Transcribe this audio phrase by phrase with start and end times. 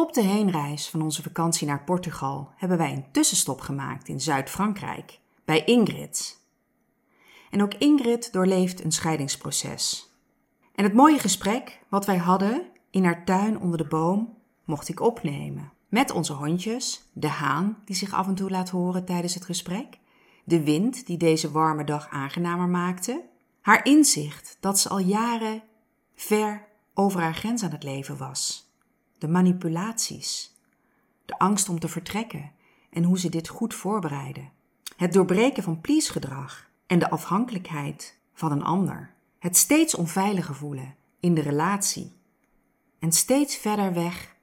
[0.00, 5.20] Op de heenreis van onze vakantie naar Portugal hebben wij een tussenstop gemaakt in Zuid-Frankrijk,
[5.44, 6.40] bij Ingrid.
[7.50, 10.12] En ook Ingrid doorleeft een scheidingsproces.
[10.74, 15.00] En het mooie gesprek wat wij hadden in haar tuin onder de boom mocht ik
[15.00, 15.72] opnemen.
[15.88, 19.98] Met onze hondjes, de haan die zich af en toe laat horen tijdens het gesprek,
[20.44, 23.24] de wind die deze warme dag aangenamer maakte,
[23.60, 25.62] haar inzicht dat ze al jaren
[26.14, 28.69] ver over haar grens aan het leven was,
[29.20, 30.54] de manipulaties,
[31.24, 32.52] de angst om te vertrekken
[32.90, 34.48] en hoe ze dit goed voorbereidde,
[34.96, 41.34] het doorbreken van please-gedrag en de afhankelijkheid van een ander, het steeds onveilige voelen in
[41.34, 42.12] de relatie
[42.98, 44.36] en steeds verder weg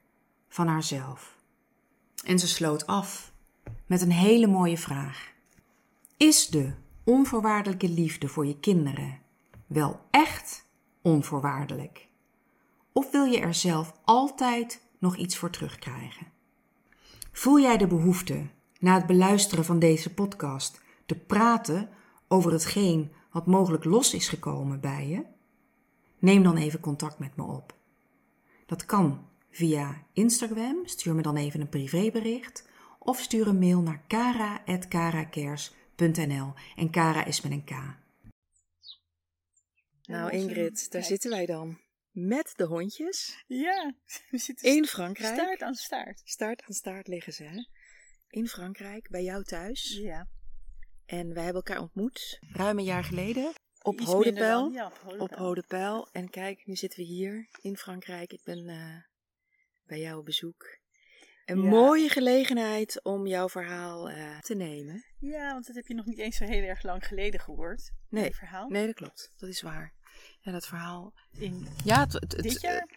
[0.48, 1.36] van haarzelf.
[2.24, 3.32] En ze sloot af
[3.86, 5.32] met een hele mooie vraag.
[6.16, 6.72] Is de
[7.04, 9.18] onvoorwaardelijke liefde voor je kinderen
[9.66, 10.66] wel echt
[11.02, 12.07] onvoorwaardelijk?
[12.98, 16.26] Of wil je er zelf altijd nog iets voor terugkrijgen?
[17.32, 18.46] Voel jij de behoefte,
[18.80, 21.88] na het beluisteren van deze podcast, te praten
[22.28, 25.24] over hetgeen wat mogelijk los is gekomen bij je?
[26.18, 27.74] Neem dan even contact met me op.
[28.66, 34.02] Dat kan via Instagram, stuur me dan even een privébericht of stuur een mail naar
[34.06, 37.70] kara.karacares.nl en Kara is met een K.
[40.02, 41.86] Nou Ingrid, daar zitten wij dan.
[42.26, 43.44] Met de hondjes.
[43.46, 43.94] Ja,
[44.30, 45.34] we zitten in Frankrijk.
[45.34, 46.20] Staart aan staart.
[46.24, 47.64] Staart aan staart liggen ze, hè?
[48.28, 49.98] In Frankrijk, bij jou thuis.
[50.02, 50.28] Ja.
[51.06, 53.52] En wij hebben elkaar ontmoet, ruim een jaar geleden.
[53.82, 55.44] Op Iets dan- ja, op Op Hodepijl.
[55.46, 56.08] Hodepijl.
[56.12, 58.32] En kijk, nu zitten we hier in Frankrijk.
[58.32, 58.96] Ik ben eh,
[59.86, 60.78] bij jou op bezoek.
[61.44, 61.68] Een Ja.
[61.68, 65.04] mooie gelegenheid om jouw verhaal eh, te nemen.
[65.18, 67.92] Ja, want dat heb je nog niet eens zo heel erg lang geleden gehoord.
[68.08, 68.68] Nee, verhaal.
[68.68, 69.32] nee, dat klopt.
[69.36, 69.94] Dat is waar.
[70.42, 71.14] En dat verhaal.
[71.38, 72.88] In Ja, het, dit jaar?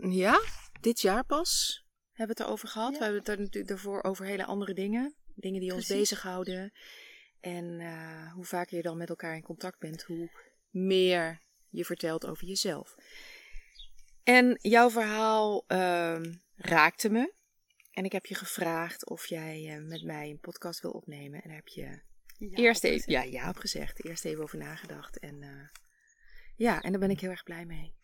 [0.00, 0.40] eh, ja,
[0.80, 2.92] dit jaar pas hebben we het erover gehad.
[2.92, 2.98] Ja.
[2.98, 5.14] We hebben het er natuurlijk daarvoor over hele andere dingen.
[5.34, 6.08] Dingen die ons Precies.
[6.10, 6.72] bezighouden.
[7.40, 10.30] En eh, hoe vaker je dan met elkaar in contact bent, hoe
[10.70, 12.94] meer je vertelt over jezelf.
[14.22, 17.32] En jouw verhaal ehm, raakte me.
[17.90, 21.42] En ik heb je gevraagd of jij eh, met mij een podcast wil opnemen.
[21.42, 22.00] En daar heb je
[22.38, 24.04] Ja, eerst even, ja, ja, op gezegd.
[24.04, 25.18] Eerst even over nagedacht.
[25.18, 25.70] En
[26.60, 27.94] ja, en daar ben ik heel erg blij mee.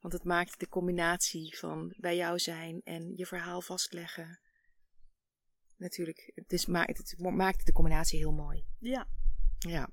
[0.00, 4.40] Want het maakt de combinatie van bij jou zijn en je verhaal vastleggen.
[5.76, 8.66] Natuurlijk, het, is, het maakt de combinatie heel mooi.
[8.78, 9.08] Ja,
[9.58, 9.90] Ja.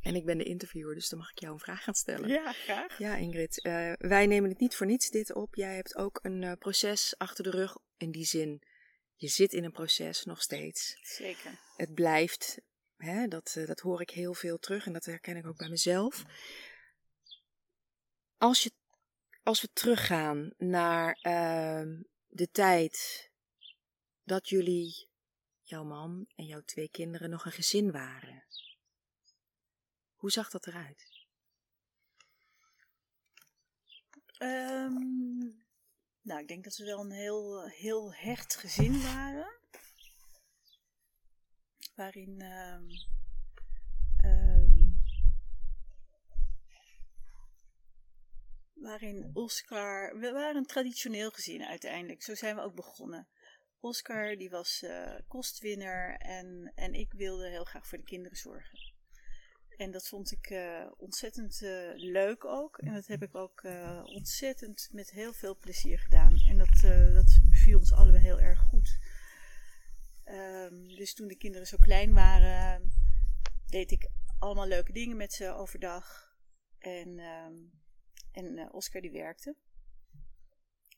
[0.00, 2.28] En ik ben de interviewer, dus dan mag ik jou een vraag gaan stellen.
[2.28, 2.98] ja, graag.
[2.98, 3.60] Ja, Ingrid.
[3.62, 5.54] eh, wij nemen het niet voor niets dit op.
[5.54, 7.76] Jij hebt ook een eh, proces achter de rug.
[7.96, 8.62] In die zin,
[9.14, 10.98] je zit in een proces nog steeds.
[11.02, 11.50] Zeker.
[11.76, 12.60] Het blijft,
[13.02, 15.68] hè, dat, eh, dat hoor ik heel veel terug en dat herken ik ook bij
[15.68, 16.24] mezelf.
[18.38, 18.72] Als, je,
[19.42, 23.30] als we teruggaan naar ehm, de tijd
[24.22, 25.08] dat jullie,
[25.62, 28.44] jouw man en jouw twee kinderen, nog een gezin waren.
[30.14, 31.10] Hoe zag dat eruit?
[34.38, 34.92] Ehm,
[36.20, 39.60] nou, ik denk dat we wel een heel, heel hecht gezin waren.
[41.94, 42.40] Waarin.
[42.40, 42.88] ehm,
[44.16, 44.72] ehm,
[48.74, 50.18] waarin Oscar.
[50.18, 52.22] We waren traditioneel gezin uiteindelijk.
[52.22, 53.28] Zo zijn we ook begonnen.
[53.80, 58.78] Oscar die was eh, kostwinner en, en ik wilde heel graag voor de kinderen zorgen.
[59.76, 62.78] En dat vond ik eh, ontzettend eh, leuk ook.
[62.78, 63.64] En dat heb ik ook
[64.04, 66.36] ontzettend met heel veel plezier gedaan.
[66.48, 66.80] En dat,
[67.14, 68.98] dat beviel ons allebei heel erg goed.
[70.24, 72.92] Ehm, dus toen de kinderen zo klein waren,
[73.66, 76.36] deed ik allemaal leuke dingen met ze overdag.
[76.78, 77.54] En, ehm,
[78.32, 79.56] en eh, Oscar die werkte.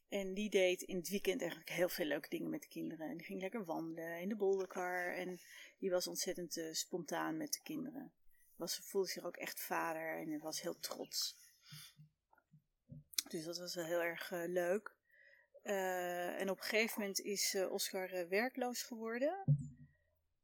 [0.09, 3.09] En die deed in het weekend eigenlijk heel veel leuke dingen met de kinderen.
[3.09, 5.15] En die ging lekker wandelen in de bolderkar.
[5.15, 5.41] En
[5.79, 8.13] die was ontzettend eh, spontaan met de kinderen
[8.57, 11.37] was, voelde zich ook echt vader en was heel trots.
[13.29, 14.94] Dus dat was wel heel erg eh, leuk.
[15.65, 19.45] Eh, en op een gegeven moment is eh, Oscar eh, werkloos geworden.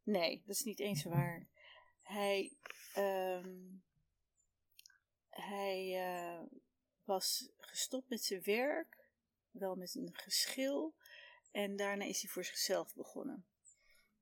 [0.02, 1.48] Nee, dat is niet eens waar.
[2.02, 2.56] Hij,
[2.94, 3.58] ehm,
[5.28, 5.98] hij
[7.04, 9.08] was gestopt met zijn werk,
[9.50, 10.94] wel met een geschil.
[11.50, 13.46] En daarna is hij voor zichzelf begonnen.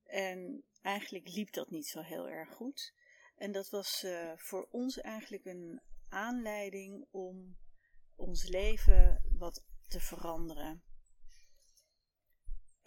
[0.04, 2.94] En eigenlijk liep dat niet zo heel erg goed.
[3.36, 4.06] En dat was
[4.36, 7.58] voor ons eigenlijk een aanleiding om
[8.14, 10.88] ons leven wat te veranderen.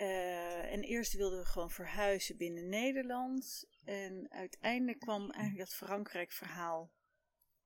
[0.01, 3.67] Eh, en eerst wilden we gewoon verhuizen binnen Nederland.
[3.83, 6.91] En uiteindelijk kwam eigenlijk dat Frankrijk-verhaal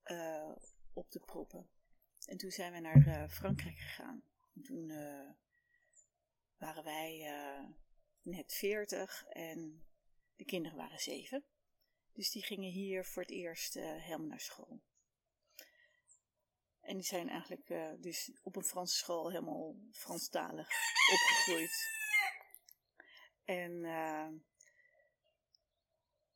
[0.03, 0.55] eh,
[0.93, 1.69] op de proppen.
[2.25, 4.23] En toen zijn we naar eh, Frankrijk gegaan.
[4.55, 4.87] En toen
[6.57, 7.31] waren wij
[8.21, 9.85] net veertig en
[10.35, 11.43] de kinderen waren zeven.
[12.13, 14.81] Dus die gingen hier voor het eerst helemaal naar school.
[16.81, 17.67] En die zijn eigenlijk
[18.01, 20.69] dus op een Franse school helemaal Franstalig
[21.11, 21.94] opgegroeid.
[23.45, 24.27] En uh,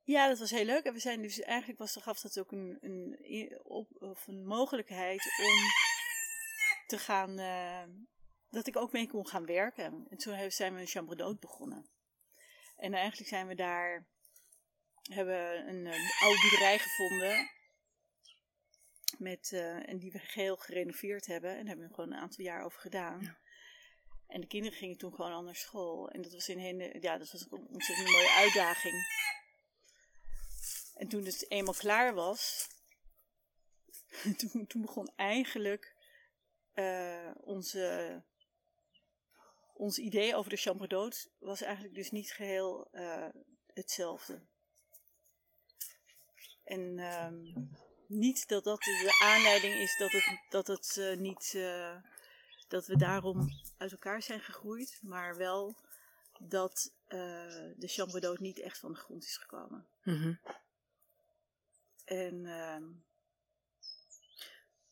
[0.04, 0.84] ja, dat was heel leuk.
[0.84, 4.46] En we zijn dus eigenlijk was er gaf dat ook een, een, op, of een
[4.46, 5.56] mogelijkheid om
[6.88, 7.84] te gaan, uh,
[8.50, 10.06] dat ik ook mee kon gaan werken.
[10.10, 11.90] En toen zijn we een chambre d'hôte begonnen.
[12.78, 14.08] En eigenlijk zijn we daar,
[15.04, 15.88] hebben een,
[16.20, 17.50] oude boerderij gevonden
[19.18, 21.50] met, uh, en die we geheel gerenoveerd hebben.
[21.50, 23.38] En daar hebben we gewoon een aantal jaar over gedaan.
[24.30, 26.10] En de kinderen gingen toen gewoon al naar school.
[26.10, 28.96] En dat was, in hele, ja, dat was een ontzettend mooie uitdaging.
[30.96, 32.68] En toen het eenmaal klaar was,
[34.38, 35.96] toen, toen begon eigenlijk
[36.74, 38.24] uh, onze,
[39.74, 43.28] ons idee over de chambre d'hôte was eigenlijk dus niet geheel uh,
[43.74, 44.42] hetzelfde.
[46.64, 47.70] En um,
[48.08, 51.54] niet dat dat de aanleiding is dat het, dat het uh, niet,
[52.70, 55.76] dat we daarom uit elkaar zijn gegroeid, maar wel
[56.40, 57.20] dat uh,
[57.78, 59.88] de chambre niet echt van de grond is gekomen.
[60.04, 60.40] Mm -hmm.
[62.06, 62.84] En ehm,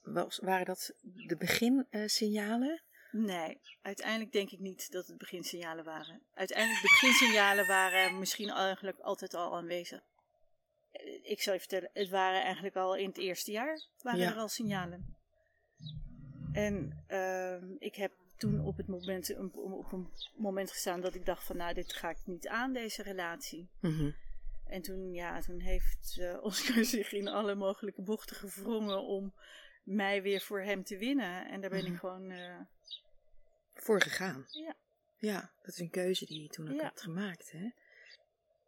[0.01, 2.81] Was, waren dat de beginsignalen?
[3.12, 6.21] Nee, uiteindelijk denk ik niet dat het beginsignalen waren.
[6.33, 10.01] Uiteindelijk de beginsignalen waren misschien eigenlijk altijd al aanwezig
[11.23, 14.47] ik zal je vertellen, het waren eigenlijk al in het eerste jaar waren er al
[14.47, 15.15] signalen.
[16.53, 21.44] En uh, ik heb toen op het moment, op een moment gestaan dat ik dacht
[21.44, 23.69] van nou, dit ga ik niet aan, deze relatie.
[23.79, 24.15] Mm
[24.67, 29.33] En toen, ja, toen heeft uh, Oscar zich in alle mogelijke bochten gevrongen om
[29.83, 31.49] mij weer voor hem te winnen.
[31.49, 31.94] En daar ben mm -hmm.
[31.94, 32.31] ik gewoon...
[32.31, 32.59] Uh,
[33.73, 34.45] voor gegaan.
[34.47, 34.75] Ja.
[35.19, 36.83] Ja, dat is een keuze die je toen ook ja.
[36.83, 37.71] hebt gemaakt, hè?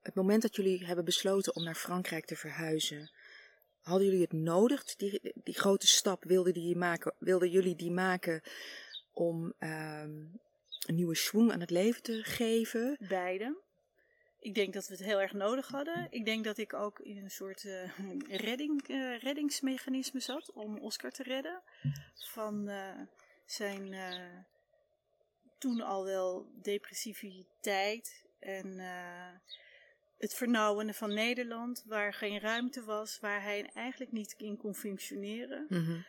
[0.02, 3.12] het moment dat jullie hebben besloten om naar Frankrijk te verhuizen,
[3.90, 4.96] hadden jullie het nodig?
[4.96, 8.42] Die, die grote stap wilden, die maken, wilden jullie die maken
[9.14, 10.40] om um,
[10.88, 12.98] een nieuwe schwung aan het leven te geven?
[13.08, 13.62] Beide.
[14.40, 16.08] Ik denk dat we het heel erg nodig hadden.
[16.10, 17.92] Ik denk dat ik ook in een soort uh,
[18.30, 21.62] redding, uh, reddingsmechanisme zat om Oscar te redden
[22.16, 23.02] van uh,
[23.46, 23.96] zijn
[25.58, 28.80] toen al wel depressiviteit en
[30.20, 35.66] het vernauwen van Nederland, waar geen ruimte was, waar hij eigenlijk niet in kon functioneren.
[35.70, 36.06] Mm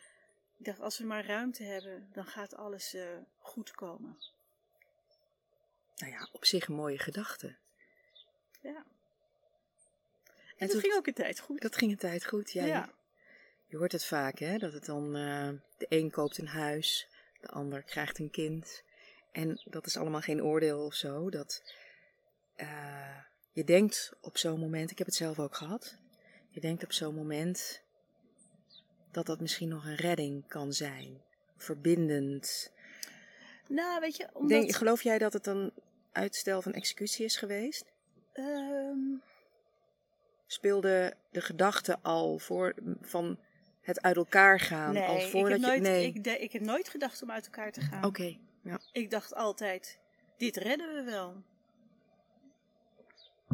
[0.58, 3.02] Ik dacht, als we maar ruimte hebben, dan gaat alles uh,
[3.38, 4.16] goed komen.
[5.96, 7.56] Nou ja, op zich een mooie gedachte.
[8.60, 8.84] Ja.
[10.56, 11.60] En, dat ging ook een tijd goed.
[11.60, 12.64] Dat ging een tijd goed, ja.
[12.64, 12.92] ja.
[13.66, 15.48] Je, hoort het vaak, hè, dat het dan, uh,
[15.78, 17.08] de een koopt een huis,
[17.40, 18.82] de ander krijgt een kind.
[19.32, 21.74] En dat is allemaal geen oordeel of zo, dat...
[22.56, 25.98] Uh, je denkt op zo'n moment, ik heb het zelf ook gehad,
[26.50, 27.82] je denkt op zo'n moment
[29.10, 31.22] dat dat misschien nog een redding kan zijn.
[31.56, 32.72] Verbindend.
[33.68, 34.48] Nou, weet je, omdat...
[34.48, 35.72] Denk, geloof jij dat het een
[36.12, 37.84] uitstel van executie is geweest?
[38.34, 39.22] Um...
[40.46, 43.38] Speelde de gedachte al voor, van
[43.80, 44.92] het uit elkaar gaan?
[44.92, 46.06] Nee, al voordat ik, heb nooit, je, nee.
[46.06, 48.04] ik, de, ik heb nooit gedacht om uit elkaar te gaan.
[48.04, 48.80] Oké, okay, ja.
[48.92, 49.98] Ik dacht altijd,
[50.36, 51.42] dit redden we wel.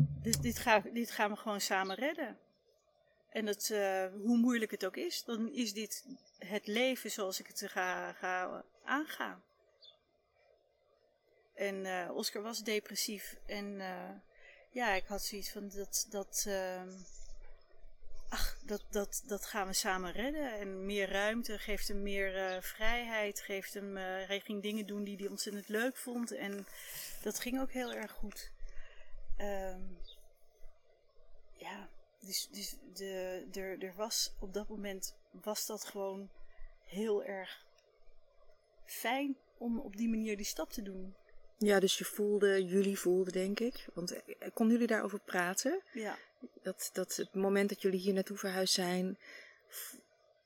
[0.00, 2.38] Dit, dit, dit gaan we gewoon samen redden.
[3.36, 6.04] En dat, uh, hoe moeilijk het ook is, dan is dit
[6.38, 9.42] het leven zoals ik het ga, ga aangaan.
[11.54, 13.36] En uh, Oscar was depressief.
[13.46, 14.10] En uh,
[14.70, 16.06] ja, ik had zoiets van dat.
[16.10, 16.90] dat ehm,
[18.28, 20.58] ach, dat, dat, dat gaan we samen redden.
[20.58, 23.40] En meer ruimte geeft hem meer vrijheid.
[23.40, 23.96] Geeft hem.
[23.96, 26.32] hij ging dingen doen die hij ontzettend leuk vond.
[26.32, 26.66] En
[27.22, 28.50] dat ging ook heel erg goed.
[29.40, 29.98] Um,
[31.52, 31.88] ja,
[32.20, 36.30] dus, dus de, er, er was op dat moment was dat gewoon
[36.84, 37.64] heel erg
[38.84, 41.14] fijn om op die manier die stap te doen.
[41.58, 43.86] Ja, dus je voelde, jullie voelden denk ik.
[43.94, 45.82] Want eh, konden jullie daarover praten?
[45.92, 46.18] Ja.
[46.62, 49.18] Dat, dat het moment dat jullie hier naartoe verhuisd zijn,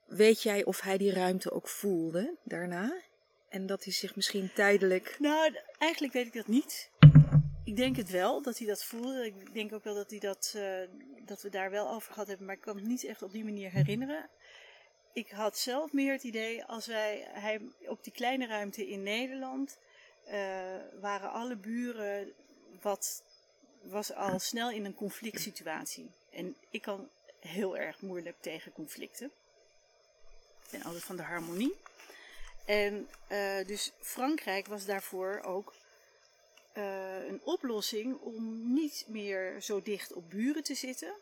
[0.06, 3.02] weet jij of hij die ruimte ook voelde daarna?
[3.48, 5.16] En dat hij zich misschien tijdelijk.
[5.18, 6.90] Nou, eigenlijk weet ik dat niet.
[7.70, 9.26] Ik denk het wel, dat hij dat voelde.
[9.26, 10.80] Ik denk ook wel dat, hij dat, uh,
[11.24, 13.44] dat we daar wel over gehad hebben, maar ik kan het niet echt op die
[13.44, 14.28] manier herinneren.
[15.12, 19.78] Ik had zelf meer het idee, als wij, hij op die kleine ruimte in Nederland,
[20.26, 20.32] uh,
[21.00, 22.32] waren alle buren
[22.80, 23.22] wat,
[23.82, 26.10] was al snel in een conflict situatie.
[26.30, 27.08] En ik kan
[27.40, 29.30] heel erg moeilijk tegen conflicten.
[30.64, 31.74] Ik ben altijd van de harmonie.
[32.64, 35.72] En uh, dus Frankrijk was daarvoor ook
[36.72, 41.14] eh, een oplossing om niet meer zo dicht op buren te zitten.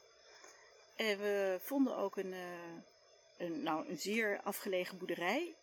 [0.97, 2.41] En we vonden ook een, eh,
[3.37, 5.55] een, nou, een zeer afgelegen boerderij.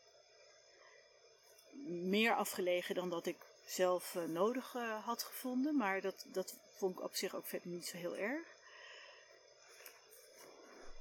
[1.87, 4.73] Meer afgelegen dan dat ik zelf eh, nodig
[5.03, 8.55] had gevonden, maar dat, dat vond ik op zich ook verder niet zo heel erg.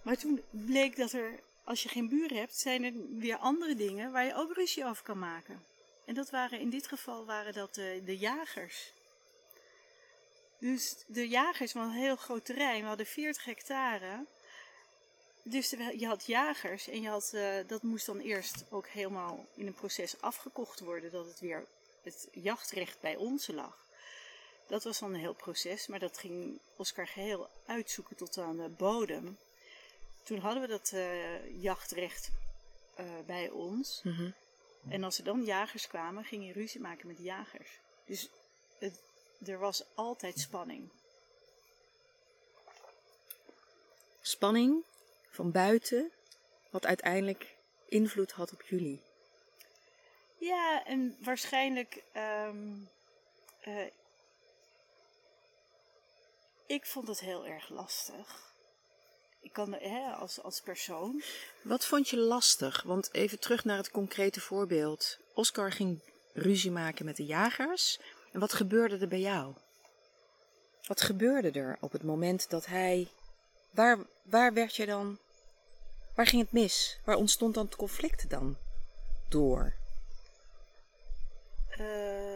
[0.02, 4.12] Maar toen bleek dat er, als je geen buren hebt, zijn er weer andere dingen
[4.12, 5.64] waar je ook ruzie over kan maken.
[6.04, 8.92] En dat waren in dit geval waren dat de, de jagers.
[10.58, 14.26] Dus de jagers van een heel groot terrein, we hadden 40 hectare.
[15.42, 19.66] Dus je had jagers en je had, eh, dat moest dan eerst ook helemaal in
[19.66, 21.66] een proces afgekocht worden, dat het weer
[22.02, 23.84] het jachtrecht bij ons lag.
[24.66, 28.68] Dat was dan een heel proces, maar dat ging Oscar geheel uitzoeken tot aan de
[28.68, 29.38] bodem.
[30.22, 32.30] Toen hadden we dat eh, jachtrecht
[32.94, 34.00] eh, bij ons.
[34.04, 34.30] Mhm.
[34.88, 37.80] En als er dan jagers kwamen, ging je ruzie maken met de jagers.
[38.06, 38.28] Dus
[38.78, 39.00] het,
[39.46, 40.90] er was altijd spanning.
[44.20, 44.84] Spanning
[45.30, 46.12] van buiten,
[46.70, 47.56] wat uiteindelijk
[47.88, 49.02] invloed had op jullie.
[50.38, 52.02] Ja, en waarschijnlijk.
[52.12, 52.76] ehm,
[53.60, 53.86] eh,
[56.66, 58.53] ik vond het heel erg lastig.
[59.44, 61.22] Ik kan hè, als, als persoon.
[61.62, 62.82] Wat vond je lastig?
[62.82, 65.18] Want even terug naar het concrete voorbeeld.
[65.34, 66.00] Oscar ging
[66.32, 67.98] ruzie maken met de jagers.
[68.32, 69.54] En wat gebeurde er bij jou?
[70.86, 73.08] Wat gebeurde er op het moment dat hij.
[73.70, 75.18] Waar, waar werd je dan.
[76.14, 76.98] Waar ging het mis?
[77.04, 78.56] Waar ontstond dan het conflict dan?
[79.28, 79.72] Door.
[81.70, 82.33] eh,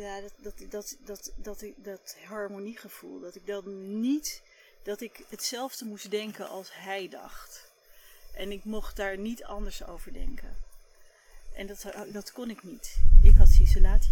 [0.00, 3.20] ja, dat, dat, dat, dat, dat, dat harmoniegevoel.
[3.20, 4.42] Dat ik dan niet.
[4.82, 7.70] Dat ik hetzelfde moest denken als hij dacht.
[8.34, 10.56] En ik mocht daar niet anders over denken.
[11.54, 12.96] En dat, dat kon ik niet.
[13.22, 14.08] Ik had zoiets, laat.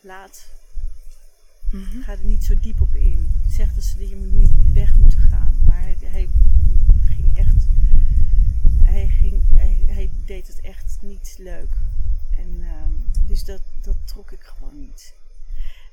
[0.00, 0.46] Laat.
[2.02, 3.34] Ga er niet zo diep op in.
[3.48, 5.62] Zeg dat ze hier niet weg moeten gaan.
[5.64, 6.28] Maar hij, hij
[7.16, 7.66] ging echt.
[8.82, 11.70] Hij, ging, hij, hij deed het echt niet leuk.
[12.36, 12.89] En ehm,
[13.30, 15.14] dus dat, dat trok ik gewoon niet.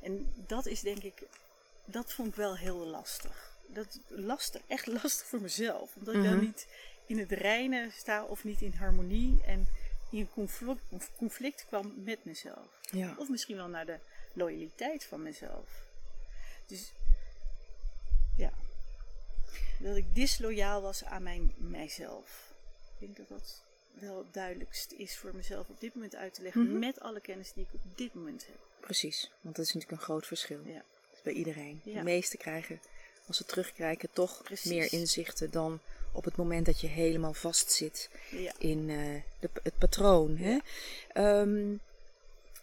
[0.01, 1.24] En dat is denk ik.
[1.86, 3.56] Dat vond ik wel heel lastig.
[3.67, 5.96] Dat lastig, echt lastig voor mezelf.
[5.96, 6.46] Omdat ik dan Mhm.
[6.46, 6.67] niet
[7.06, 9.44] in het reinen sta of niet in harmonie.
[9.46, 9.67] En
[10.10, 10.82] in conflict,
[11.17, 12.67] conflict kwam met mezelf.
[12.82, 13.15] Ja.
[13.17, 14.00] Of misschien wel naar de
[14.34, 15.86] loyaliteit van mezelf.
[16.65, 16.91] Dus
[18.38, 18.51] ja,
[19.79, 22.53] dat ik disloyaal was aan mijn, mijzelf.
[23.00, 23.62] Ik denk dat dat
[24.00, 26.63] wel het duidelijkst is voor mezelf op dit moment uit te leggen.
[26.63, 26.80] Mhm.
[26.80, 28.56] Met alle kennis die ik op dit moment heb.
[28.80, 30.60] Precies, want dat is natuurlijk een groot verschil.
[30.66, 30.74] Ja.
[30.74, 31.82] Dat is bij iedereen.
[31.84, 31.94] Ja.
[31.94, 32.82] De meesten krijgen,
[33.27, 34.72] als ze terugkijken, toch Precies.
[34.72, 35.80] meer inzichten dan
[36.12, 38.54] op het moment dat je helemaal vastzit Ja.
[38.58, 40.38] in eh, de, het patroon.
[40.38, 40.58] Hè?
[41.13, 41.75] Ehm,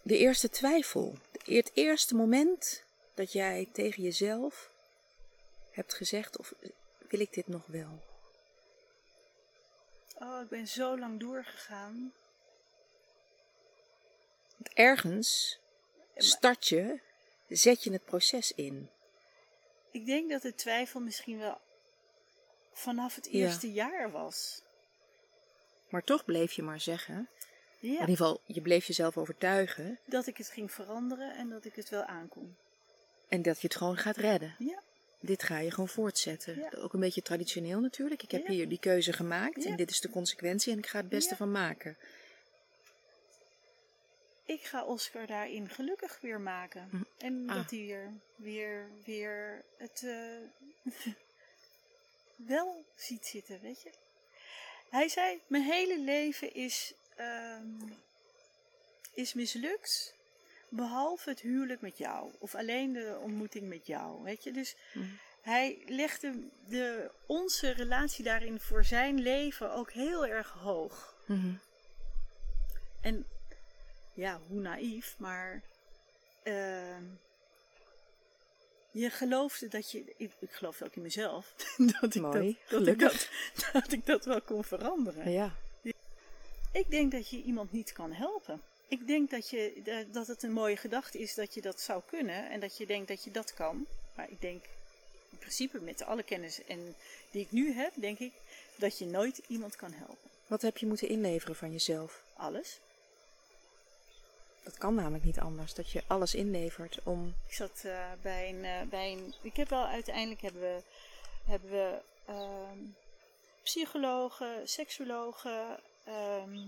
[0.02, 1.14] de eerste twijfel,
[1.44, 2.82] het eerste moment
[3.14, 4.70] dat jij tegen jezelf
[5.70, 6.54] hebt gezegd, of
[7.08, 8.02] wil ik dit nog wel?
[10.14, 12.12] Oh, ik ben zo lang doorgegaan.
[14.56, 15.58] Want ergens
[16.16, 17.00] start je,
[17.48, 18.90] zet je het proces in.
[19.90, 21.60] Ik denk dat de twijfel misschien wel
[22.72, 23.32] vanaf het Ja.
[23.32, 24.62] eerste jaar was.
[25.88, 27.28] Maar toch bleef je maar zeggen,
[27.78, 27.88] Ja.
[27.88, 31.74] in ieder geval, je bleef jezelf overtuigen Dat ik het ging veranderen en dat ik
[31.74, 32.56] het wel aankon.
[33.28, 34.54] en dat je het gewoon gaat redden.
[34.58, 34.82] Ja.
[35.24, 36.56] Dit ga je gewoon voortzetten.
[36.58, 36.70] Ja.
[36.78, 38.22] Ook een beetje traditioneel natuurlijk.
[38.22, 38.52] Ik heb Ja.
[38.52, 39.70] hier die keuze gemaakt Ja.
[39.70, 41.96] en dit is de consequentie en ik ga het beste van maken.
[44.46, 46.88] ik ga Oscar daarin gelukkig weer maken.
[46.90, 47.02] Hm.
[47.24, 47.54] En Ah.
[47.56, 50.92] dat hij weer, weer, weer het eh,
[52.54, 53.90] wel ziet zitten, weet je.
[54.90, 57.66] Hij zei, mijn hele leven is, ehm,
[59.14, 60.14] is mislukt,
[60.76, 62.30] behalve het huwelijk met jou.
[62.38, 64.52] Of alleen de ontmoeting met jou, weet je.
[64.52, 65.00] Dus Hm.
[65.40, 71.14] hij legde de, onze relatie daarin voor zijn leven ook heel erg hoog.
[71.26, 71.52] Mhm.
[73.00, 73.26] En
[74.12, 75.62] ja, hoe naïef, maar
[76.42, 77.02] ehm,
[78.90, 81.54] je geloofde dat je, ik, ik geloofde ook in mezelf,
[82.00, 83.28] dat ik, Mooi, dat, dat, ik dat,
[83.72, 85.30] dat ik dat wel kon veranderen.
[85.30, 85.56] Ja.
[86.72, 88.62] Ik denk dat je iemand niet kan helpen.
[88.88, 92.02] Ik denk dat, je, eh, dat het een mooie gedachte is dat je dat zou
[92.06, 93.86] kunnen en dat je denkt dat je dat kan.
[94.14, 94.64] Maar ik denk
[95.30, 96.94] in principe met alle kennis en
[97.30, 98.32] die ik nu heb, denk ik
[98.76, 100.30] dat je nooit iemand kan helpen.
[100.46, 102.22] Wat heb je moeten inleveren van jezelf?
[102.36, 102.80] Alles.
[104.62, 107.34] Dat kan namelijk niet anders, dat je alles inlevert om...
[107.46, 109.34] Ik zat eh, bij, een, eh, bij een.
[109.42, 110.82] Ik heb wel uiteindelijk hebben we,
[111.44, 112.78] hebben we ehm,
[113.62, 116.58] psychologen, seksologen, ehm,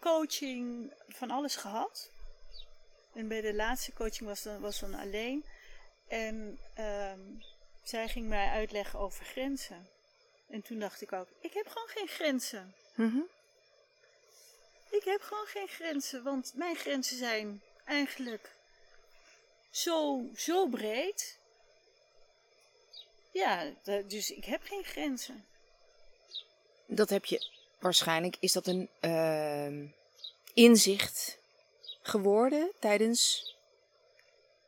[0.00, 2.10] coaching, van alles gehad.
[3.14, 5.44] En bij de laatste coaching was dan, was dan alleen.
[6.08, 7.20] En ehm,
[7.82, 9.88] zij ging mij uitleggen over grenzen.
[10.48, 12.74] En toen dacht ik ook, ik heb gewoon geen grenzen.
[12.94, 13.20] Mhm.
[14.90, 18.56] Ik heb gewoon geen grenzen, want mijn grenzen zijn eigenlijk
[19.70, 21.38] zo, zo breed.
[23.32, 23.72] Ja,
[24.06, 25.46] dus ik heb geen grenzen.
[26.86, 28.36] Dat heb je waarschijnlijk.
[28.40, 29.86] Is dat een ehm,
[30.54, 31.38] inzicht
[32.02, 33.46] geworden tijdens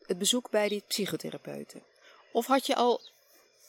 [0.07, 1.83] het bezoek bij die psychotherapeuten?
[2.33, 3.00] Of had je al.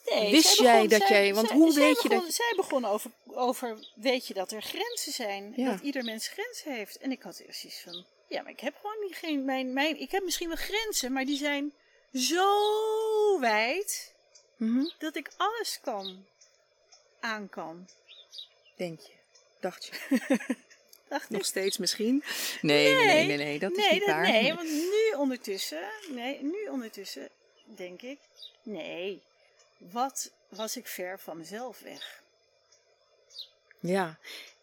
[0.06, 2.52] Nee, Wist jij begon- dat zij- jij- want zij- hoe zij weet je dat Zij
[2.56, 5.52] begon over, over, weet je dat er grenzen zijn?
[5.56, 5.70] Ja.
[5.70, 6.98] Dat ieder mens grenzen heeft.
[6.98, 10.00] En ik had eerst zoiets van, ja, maar ik heb gewoon niet geen, mijn, mijn,
[10.00, 11.72] ik heb misschien wel grenzen, maar die zijn
[12.14, 14.14] zo wijd
[14.56, 16.24] Mhm, dat ik alles kan,
[17.20, 17.88] aan kan.
[18.76, 19.12] Denk je?
[19.62, 20.18] Dacht je?
[21.08, 22.24] Dacht Nog steeds misschien?
[22.60, 24.22] Nee, nee, nee, nee, nee, dat is niet waar.
[24.22, 27.28] Nee, want nu ondertussen, nee, nu ondertussen
[27.64, 28.18] denk ik,
[28.62, 29.22] nee,
[29.78, 32.22] wat was ik ver van mezelf weg?
[33.80, 34.18] Ja,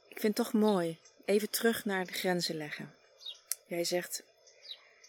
[0.08, 0.98] ik vind het toch mooi.
[1.26, 2.96] Even terug naar de grenzen leggen.
[3.66, 4.24] Jij zegt,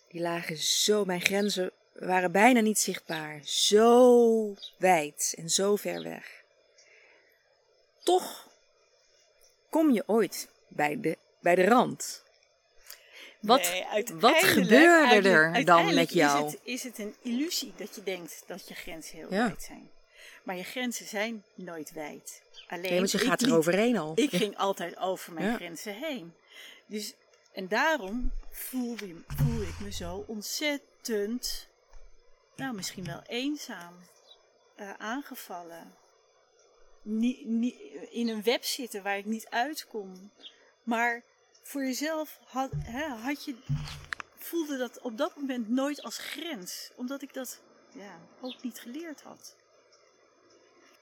[0.09, 3.40] die lagen zo, mijn grenzen waren bijna niet zichtbaar.
[3.44, 6.42] Zo wijd en zo ver weg.
[8.02, 8.50] Toch
[9.71, 12.23] kom je ooit bij de, bij de rand.
[13.41, 16.47] Wat, Nee, wat gebeurde er dan met jou?
[16.47, 19.47] Is het, is het een illusie dat je denkt dat je grenzen heel Ja.
[19.47, 19.91] wijd zijn.
[20.43, 22.43] Maar je grenzen zijn nooit wijd.
[22.69, 24.12] Alleen, Nee, want je gaat er overheen al.
[24.15, 25.55] Ik ging altijd over mijn Ja.
[25.55, 26.33] grenzen heen.
[26.87, 27.15] Dus,
[27.53, 31.69] en daarom voelde, voelde ik me zo ontzettend,
[32.57, 33.95] nou misschien wel eenzaam,
[34.77, 35.95] eh, aangevallen.
[37.02, 40.30] In een web zitten waar ik niet uit kon.
[40.83, 41.23] Maar
[41.62, 43.54] voor jezelf had, hè, had je,
[44.38, 46.90] voelde dat op dat moment nooit als grens.
[46.96, 47.61] Omdat ik dat
[47.92, 49.55] ja, ook niet geleerd had.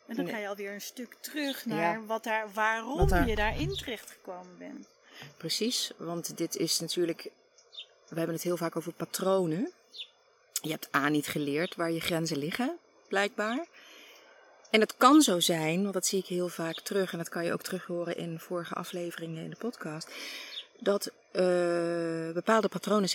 [0.07, 0.35] En dan Nee.
[0.35, 2.05] ga je alweer een stuk terug naar Ja.
[2.05, 4.87] wat daar, waarom Wat daar- je daarin terecht gekomen bent.
[5.37, 7.23] Precies, want dit is natuurlijk.
[8.09, 9.73] We hebben het heel vaak over patronen.
[10.63, 13.67] Je hebt A niet geleerd waar je grenzen liggen, blijkbaar.
[14.71, 17.45] En het kan zo zijn, want dat zie ik heel vaak terug, en dat kan
[17.45, 20.09] je ook terug horen in vorige afleveringen in de podcast.
[20.79, 23.09] Dat eh, bepaalde patronen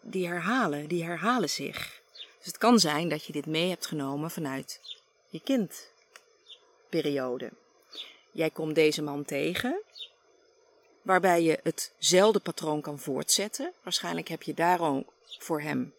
[0.00, 2.00] die herhalen, die herhalen zich.
[2.12, 4.80] Dus het kan zijn dat je dit mee hebt genomen vanuit
[5.28, 5.40] je
[6.88, 7.50] kindperiode.
[8.32, 9.82] Jij komt deze man tegen,
[11.02, 13.72] waarbij je hetzelfde patroon kan voortzetten.
[13.82, 15.06] Waarschijnlijk heb je daarom
[15.38, 15.94] voor hem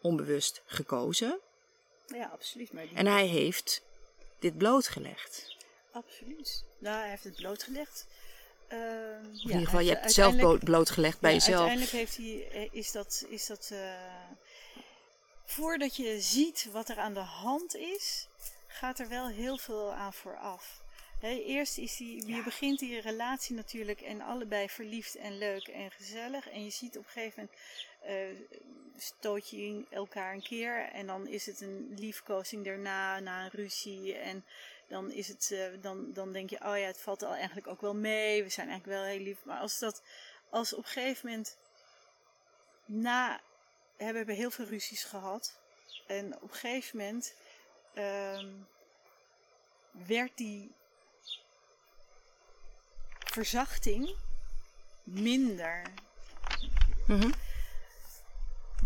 [0.00, 1.38] onbewust gekozen.
[2.06, 2.72] Ja, absoluut.
[2.72, 3.82] Maar die, En hij heeft
[4.38, 5.56] dit blootgelegd.
[5.92, 6.64] Absoluut.
[6.78, 8.06] Nou, hij heeft het blootgelegd.
[8.68, 11.68] Ehm, Of ja, in ieder geval, je hebt het zelf blootgelegd bij Ja, jezelf.
[11.68, 13.92] Uiteindelijk heeft hij, eh, is dat, is dat eh,
[15.44, 18.28] voordat je ziet wat er aan de hand is,
[18.66, 20.80] gaat er wel heel veel aan vooraf.
[21.20, 25.90] Hè, eerst is die, je begint die relatie natuurlijk en allebei verliefd en leuk en
[25.90, 26.48] gezellig.
[26.48, 27.58] En je ziet op een gegeven moment
[28.00, 28.16] eh,
[28.96, 34.14] stoot je elkaar een keer en dan is het een liefkozing daarna, na een ruzie.
[34.14, 34.44] En
[34.88, 37.80] dan, is het, eh, dan, dan denk je, oh ja, het valt al eigenlijk ook
[37.80, 38.42] wel mee.
[38.42, 39.44] We zijn eigenlijk wel heel lief.
[39.44, 40.02] Maar als dat,
[40.50, 41.56] als op een gegeven moment
[42.84, 43.40] na,
[43.96, 45.58] we hebben heel veel ruzies gehad.
[46.06, 47.34] En op een gegeven moment
[47.94, 48.48] ehm,
[49.90, 50.74] werd die
[53.18, 54.16] verzachting
[55.04, 55.82] minder.
[57.06, 57.30] Mhm.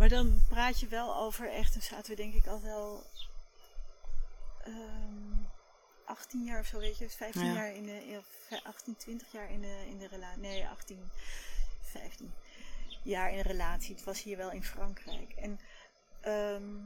[0.02, 3.06] Maar dan praat je wel over echt, dan zaten we denk ik al wel
[4.64, 5.44] ehm
[6.04, 7.52] 18 jaar of zo, weet je, 15 Ja.
[7.52, 10.40] jaar in de, in- of 18, 20 jaar in de, in de relatie.
[10.40, 11.10] Nee, 18,
[11.82, 12.32] 15
[13.02, 13.94] jaar in een relatie.
[13.94, 15.32] Het was hier wel in Frankrijk.
[15.32, 15.60] En
[16.20, 16.76] ehm,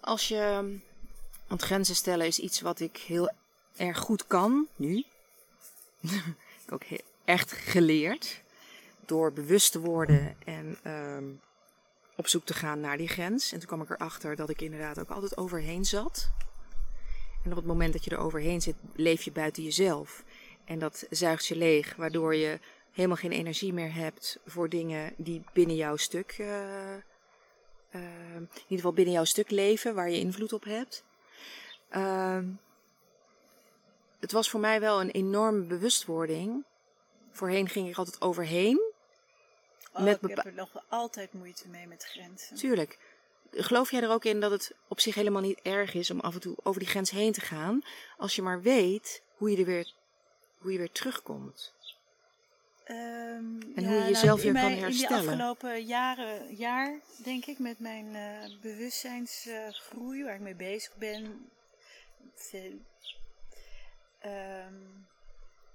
[0.00, 0.78] Als je.
[1.46, 3.30] Want grenzen stellen is iets wat ik heel
[3.76, 5.04] erg goed kan nu.
[6.66, 6.82] ik ook
[7.24, 8.44] echt geleerd.
[9.06, 11.24] Door bewust te worden en ehm,
[12.16, 13.52] op zoek te gaan naar die grens.
[13.52, 16.30] En toen kwam ik erachter dat ik inderdaad ook altijd overheen zat.
[17.44, 20.24] En op het moment dat je er overheen zit, leef je buiten jezelf.
[20.64, 22.58] En dat zuigt je leeg, waardoor je
[22.92, 26.34] helemaal geen energie meer hebt voor dingen die binnen jouw stuk.
[26.38, 27.00] eh, eh,
[28.34, 31.04] in ieder geval binnen jouw stuk leven, waar je invloed op hebt.
[31.88, 32.46] Ehm,
[34.20, 36.64] het was voor mij wel een enorme bewustwording.
[37.32, 38.94] Voorheen ging ik altijd overheen.
[39.96, 42.56] Oh, Met ik bepa- heb er nog altijd moeite mee met grenzen.
[42.56, 42.98] Tuurlijk.
[43.50, 46.34] Geloof jij er ook in dat het op zich helemaal niet erg is om af
[46.34, 47.82] en toe over die grens heen te gaan,
[48.16, 49.92] als je maar weet hoe je er weer,
[50.58, 51.74] hoe je weer terugkomt?
[52.84, 55.24] Ehm, En ja, hoe je nou, jezelf in weer kan mijn- In herstellen.
[55.24, 61.50] de afgelopen jaren, jaar, denk ik, met mijn eh, bewustzijnsgroei, waar ik mee bezig ben,
[64.20, 64.74] ehm,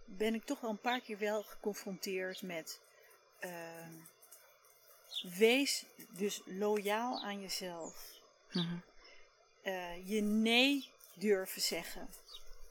[0.05, 2.79] ben ik toch wel een paar keer wel geconfronteerd met.
[3.41, 3.91] Ehm,
[5.37, 8.19] wees dus loyaal aan jezelf.
[8.51, 8.77] Mhm.
[9.61, 12.09] Eh, je nee durven zeggen.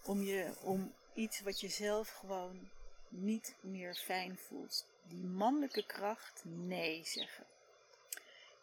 [0.05, 2.69] Om, je, om iets wat je zelf gewoon
[3.09, 4.87] niet meer fijn voelt.
[5.03, 7.45] Die mannelijke kracht nee zeggen.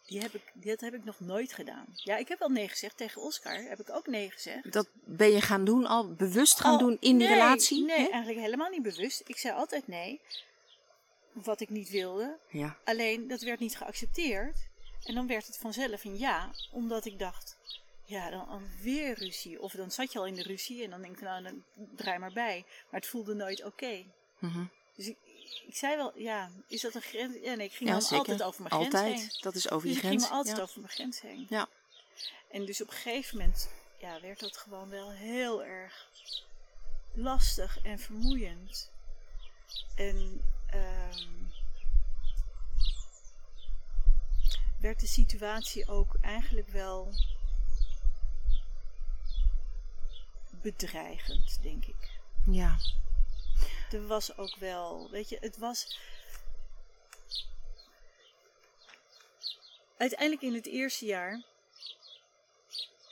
[0.06, 1.86] Die heb ik, dat heb ik nog nooit gedaan.
[1.94, 3.54] Ja, ik heb wel nee gezegd tegen Oscar.
[3.54, 4.72] Heb ik ook nee gezegd.
[4.72, 7.86] Dat ben je gaan doen, al bewust gaan Al- doen in die nee, relatie?
[7.86, 8.08] Nee, hè?
[8.08, 9.22] eigenlijk helemaal niet bewust.
[9.26, 10.22] Ik zei altijd nee.
[11.44, 12.38] Wat ik niet wilde.
[12.50, 12.78] Ja.
[12.84, 14.68] Alleen dat werd niet geaccepteerd.
[15.04, 17.58] En dan werd het vanzelf een ja, omdat ik dacht,
[18.04, 19.62] ja, dan, weer ruzie.
[19.62, 21.64] Of dan zat je al in de ruzie en dan denk ik, nou, dan
[21.96, 22.64] draai maar bij.
[22.66, 24.04] Maar het voelde nooit oké.
[24.40, 24.66] Mhm.
[24.96, 25.18] Dus ik,
[25.68, 27.36] ik zei wel, ja, is dat een grens?
[27.42, 29.20] Ja, nee, ik ging Ja, dan altijd over mijn grens Altijd.
[29.20, 29.30] heen.
[29.40, 30.22] Dat is over Dus je ik grens.
[30.24, 30.64] ging me altijd ja.
[30.64, 31.46] over mijn grens heen.
[31.50, 31.68] Ja.
[32.52, 33.70] En dus op een gegeven moment
[34.00, 36.10] ja, werd dat gewoon wel heel erg
[37.14, 38.92] lastig en vermoeiend.
[39.96, 41.28] En ehm,
[44.80, 47.14] werd de situatie ook eigenlijk wel
[50.62, 52.20] bedreigend, denk ik.
[52.46, 52.78] ja.
[53.92, 56.00] Er was ook wel, weet je, het was.
[59.98, 61.44] Uiteindelijk in het eerste jaar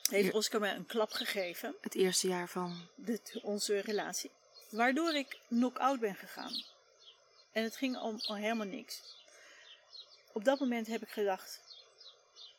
[0.10, 0.34] heeft.
[0.34, 2.88] Oscar mij een klap gegeven, Het eerste jaar van.
[2.96, 4.32] de, onze relatie,
[4.70, 6.63] waardoor ik knock-out ben gegaan.
[7.56, 9.02] En het ging om, helemaal niks.
[10.34, 11.62] Op dat moment heb ik gedacht,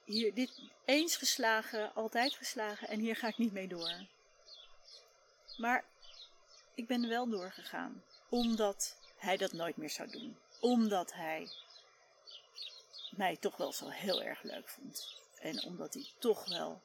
[0.04, 4.06] hier, dit eens geslagen, altijd geslagen en hier ga ik niet mee door.
[5.56, 5.84] Maar
[6.74, 10.38] ik ben wel doorgegaan, omdat hij dat nooit meer zou doen.
[10.60, 11.48] Omdat hij
[13.10, 15.20] mij toch wel zo heel erg leuk vond.
[15.40, 16.82] En omdat hij toch wel.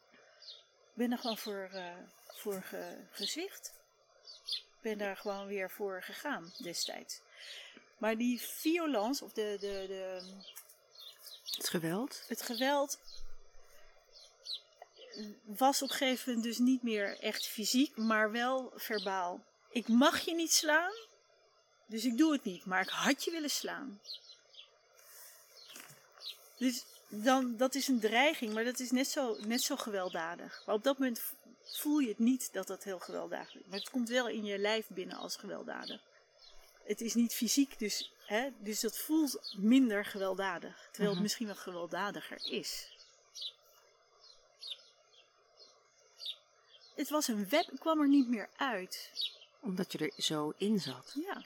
[0.89, 1.97] Ik ben er gewoon voor, eh,
[2.28, 3.74] voor ge, gezicht.
[4.45, 7.21] Ik ben daar gewoon weer voor gegaan destijds.
[8.02, 10.22] Maar die violence, of de, de, de,
[11.56, 12.24] Het geweld.
[12.28, 13.00] het geweld
[15.44, 19.44] was op een gegeven moment dus niet meer echt fysiek, maar wel verbaal.
[19.70, 20.94] Ik mag je niet slaan,
[21.86, 24.02] dus ik doe het niet, maar ik had je willen slaan.
[26.58, 30.64] Dus dan, dat is een dreiging, maar dat is net zo, net zo gewelddadig.
[30.66, 31.22] Maar op dat moment
[31.64, 33.66] voel je het niet dat dat heel gewelddadig is.
[33.66, 36.10] Maar het komt wel in je lijf binnen als gewelddadig.
[36.91, 40.75] Het is niet fysiek, dus, hè, dus dat voelt minder gewelddadig.
[40.82, 41.21] Terwijl het Mhm.
[41.21, 42.89] misschien wel gewelddadiger is.
[46.95, 49.12] Het was een web, kwam er niet meer uit.
[49.60, 51.12] Omdat je er zo in zat.
[51.25, 51.45] Ja,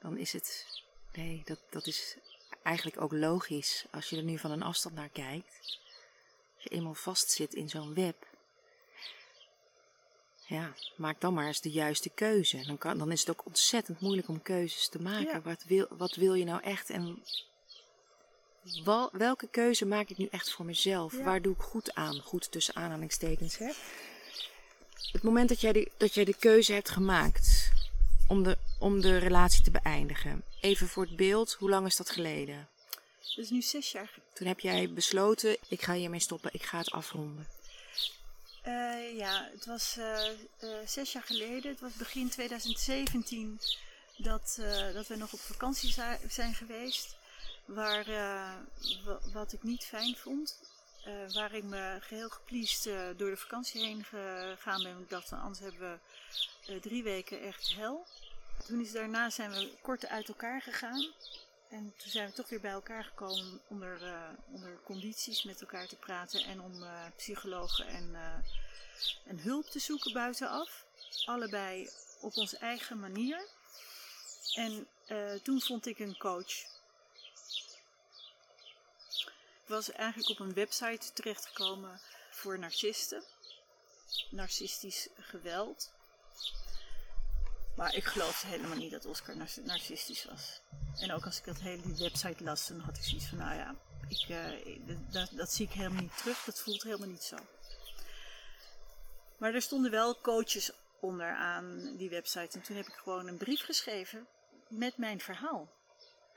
[0.00, 0.66] Dan is het.
[1.12, 2.16] Nee, dat, dat is
[2.62, 5.78] eigenlijk ook logisch als je er nu van een afstand naar kijkt.
[6.54, 8.26] Als je eenmaal vastzit in zo'n web.
[10.50, 12.64] Ja, maak dan maar eens de juiste keuze.
[12.66, 15.32] Dan, kan, dan is het ook ontzettend moeilijk om keuzes te maken.
[15.32, 15.40] Ja.
[15.40, 16.90] Wat, wil, wat wil je nou echt?
[16.90, 17.22] En
[18.84, 21.16] wel- welke keuze maak ik nu echt voor mezelf?
[21.16, 21.24] Ja.
[21.24, 22.20] Waar doe ik goed aan?
[22.20, 23.58] Goed tussen aanhalingstekens.
[23.58, 23.70] Hè?
[25.12, 27.72] Het moment dat jij, de, dat jij de keuze hebt gemaakt
[28.28, 30.42] om de, om de relatie te beëindigen.
[30.60, 32.68] Even voor het beeld, hoe lang is dat geleden?
[33.36, 36.78] dat is nu zes jaar Toen heb jij besloten, ik ga hiermee stoppen, ik ga
[36.78, 37.46] het afronden.
[38.62, 40.36] Eh, ja, het was eh, eh,
[40.86, 41.70] zes jaar geleden.
[41.70, 43.60] Het was begin 2017
[44.16, 44.58] dat,
[44.92, 47.16] dat we nog op vakantie zi- zijn geweest.
[47.64, 48.04] Waar,
[49.04, 50.58] wa- wat ik niet fijn vond.
[51.32, 52.30] Waar ik me geheel
[52.86, 54.98] eh, door de vakantie heen gegaan ben.
[55.00, 56.00] Ik dacht, anders hebben
[56.66, 58.06] we drie weken echt hel.
[58.66, 61.06] Toen is daarna zijn we kort uit elkaar gegaan.
[61.70, 65.86] En toen zijn we toch weer bij elkaar gekomen onder, eh, onder condities met elkaar
[65.86, 68.34] te praten en om eh, psychologen en, eh,
[69.24, 70.84] en hulp te zoeken buitenaf.
[71.24, 73.48] Allebei op onze eigen manier.
[74.54, 74.88] En
[75.42, 76.52] toen vond ik een coach.
[79.62, 83.24] Ik was eigenlijk op een website terechtgekomen voor narcisten.
[84.30, 85.90] Narcistisch geweld.
[87.76, 90.60] Maar ik geloofde helemaal niet dat Oscar nar- narcistisch was.
[90.98, 93.54] En ook als ik dat hele die website las, dan had ik zoiets van, nou
[93.54, 93.74] ja,
[94.08, 94.78] ik, eh,
[95.10, 96.44] dat, dat zie ik helemaal niet terug.
[96.44, 97.36] Dat voelt helemaal niet zo.
[99.38, 102.58] Maar er stonden wel coaches onder aan die website.
[102.58, 104.26] En toen heb ik gewoon een brief geschreven
[104.68, 105.72] met mijn verhaal.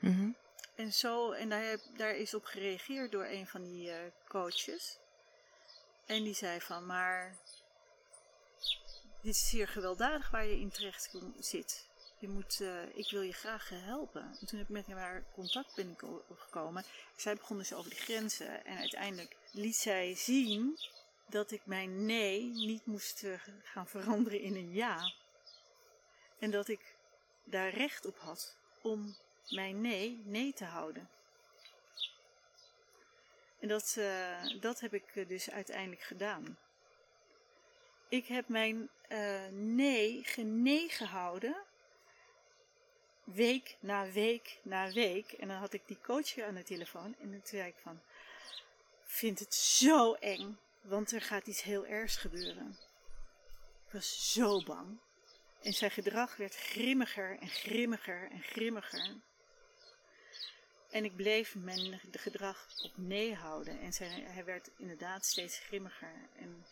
[0.00, 0.28] Mhm.
[0.74, 4.98] En, zo, en daar, heb, daar is op gereageerd door een van die eh, coaches.
[6.06, 7.36] En die zei van, maar
[9.24, 11.86] dit is zeer gewelddadig waar je in terecht zit.
[12.18, 14.36] je moet, eh, ik wil je graag helpen.
[14.40, 15.78] En toen heb ik met haar contact
[16.28, 16.84] opgekomen.
[17.16, 18.64] Zij begon dus over die grenzen.
[18.64, 20.78] En uiteindelijk liet zij zien
[21.28, 23.32] dat ik mijn nee niet moest eh,
[23.62, 25.12] gaan veranderen in een ja.
[26.38, 26.96] En dat ik
[27.44, 29.16] daar recht op had om
[29.48, 31.08] mijn nee nee te houden.
[33.60, 36.58] En dat, uh, dat heb ik dus uiteindelijk gedaan.
[38.08, 41.56] Ik heb mijn uh, nee genee gehouden.
[43.24, 45.32] Week na week na week.
[45.32, 47.14] En dan had ik die coach aan de telefoon.
[47.20, 48.00] En toen zei ik van,
[49.04, 50.58] vind het zo eng.
[50.80, 52.78] Want er gaat iets heel ergs gebeuren.
[53.86, 54.98] Ik was zo bang.
[55.62, 59.16] En zijn gedrag werd grimmiger en grimmiger en grimmiger.
[60.90, 63.80] En ik bleef mijn gedrag op nee houden.
[63.80, 66.28] En zijn, hij werd inderdaad steeds grimmiger.
[66.36, 66.64] En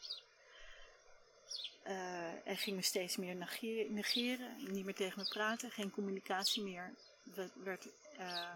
[1.86, 6.62] uh, er ging me steeds meer negeren, negeren, niet meer tegen me praten, geen communicatie
[6.62, 6.94] meer.
[7.34, 8.54] Het werd, uh,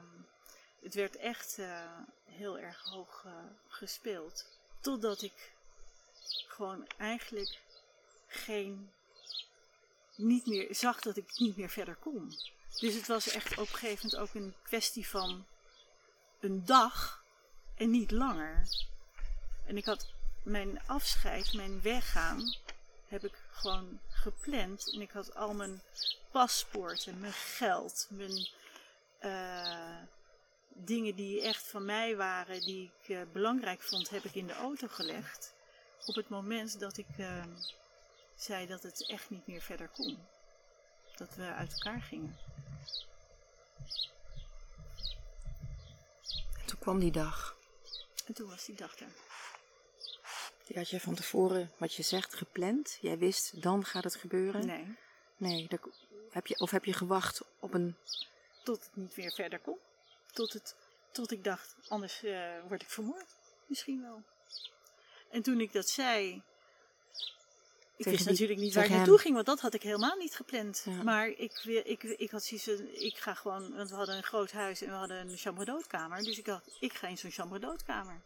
[0.82, 1.80] het werd echt uh,
[2.24, 3.32] heel erg hoog uh,
[3.68, 4.46] gespeeld.
[4.80, 5.52] Totdat ik
[6.46, 7.60] gewoon eigenlijk
[8.26, 8.90] geen,
[10.16, 12.38] niet meer, zag dat ik niet meer verder kon.
[12.80, 15.46] Dus het was echt op een gegeven moment ook een kwestie van
[16.40, 17.24] een dag
[17.74, 18.68] en niet langer.
[19.66, 20.06] En ik had
[20.42, 22.54] mijn afscheid, mijn weggaan,
[23.08, 24.92] heb ik gewoon gepland.
[24.92, 25.82] En ik had al mijn
[26.30, 28.48] paspoorten, mijn geld, mijn
[29.20, 30.02] uh,
[30.68, 34.54] dingen die echt van mij waren, die ik uh, belangrijk vond, heb ik in de
[34.54, 35.54] auto gelegd.
[36.06, 37.44] Op het moment dat ik uh,
[38.34, 40.18] zei dat het echt niet meer verder kon.
[41.16, 42.38] Dat we uit elkaar gingen.
[46.60, 47.56] En toen kwam die dag.
[48.26, 49.12] En toen was die dag er.
[50.66, 52.98] Die had je van tevoren, wat je zegt, gepland?
[53.00, 54.66] Jij wist, dan gaat het gebeuren?
[54.66, 54.96] Nee.
[55.37, 55.81] Nee, dat,
[56.31, 57.96] heb je, of heb je gewacht op een...
[58.64, 59.76] Tot het niet meer verder kon.
[60.33, 60.76] Tot, het,
[61.12, 63.26] tot ik dacht, anders uh, word ik vermoord.
[63.66, 64.22] Misschien wel.
[65.31, 66.42] En toen ik dat zei...
[67.96, 69.22] Ik Tegen wist die- natuurlijk niet waar ik naartoe hem.
[69.22, 70.83] ging, want dat had ik helemaal niet gepland.
[70.85, 71.02] Ja.
[71.02, 74.52] Maar ik, ik, ik had zoiets van, ik ga gewoon, want we hadden een groot
[74.52, 76.24] huis en we hadden een chambre d'hôtekamer.
[76.24, 78.20] Dus ik dacht, ik ga in zo'n chambre d'hôtekamer.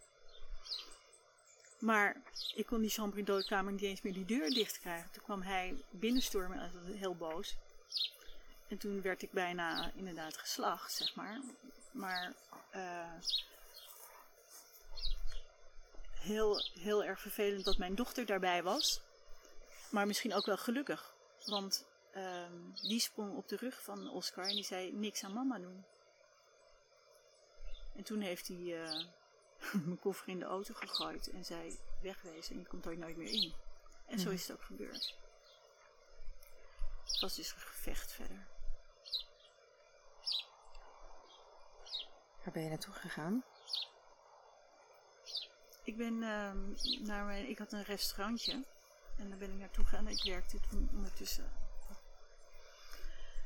[1.80, 2.16] Maar
[2.54, 5.10] ik kon die chambre d'hôtekamer niet eens meer die deur dicht krijgen.
[5.10, 7.56] Toen kwam hij binnenstormen en heel boos.
[8.68, 11.40] En toen werd ik bijna inderdaad geslacht, zeg maar.
[11.92, 12.34] Maar
[12.70, 13.12] eh,
[16.14, 19.00] heel, heel erg vervelend dat mijn dochter daarbij was.
[19.90, 21.14] Maar misschien ook wel gelukkig.
[21.46, 25.58] Want ehm, die sprong op de rug van Oscar en die zei niks aan mama
[25.58, 25.84] doen.
[27.96, 29.04] En toen heeft hij eh,
[29.84, 33.32] mijn koffer in de auto gegooid en zei wegwezen en je komt er nooit meer
[33.32, 33.52] in.
[34.06, 34.34] En zo Mhm.
[34.34, 35.14] is het ook gebeurd.
[37.04, 38.46] Het was dus een gevecht verder.
[42.44, 43.44] Waar ben je naartoe gegaan?
[45.84, 46.58] Ik ben ehm,
[47.06, 48.64] naar mijn, ik had een restaurantje
[49.18, 50.08] en daar ben ik naartoe gegaan.
[50.08, 51.52] Ik werkte toen ondertussen.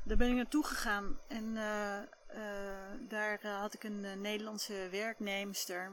[0.06, 5.92] Daar ben ik naartoe gegaan en eh, eh, daar eh, had ik een Nederlandse werknemster.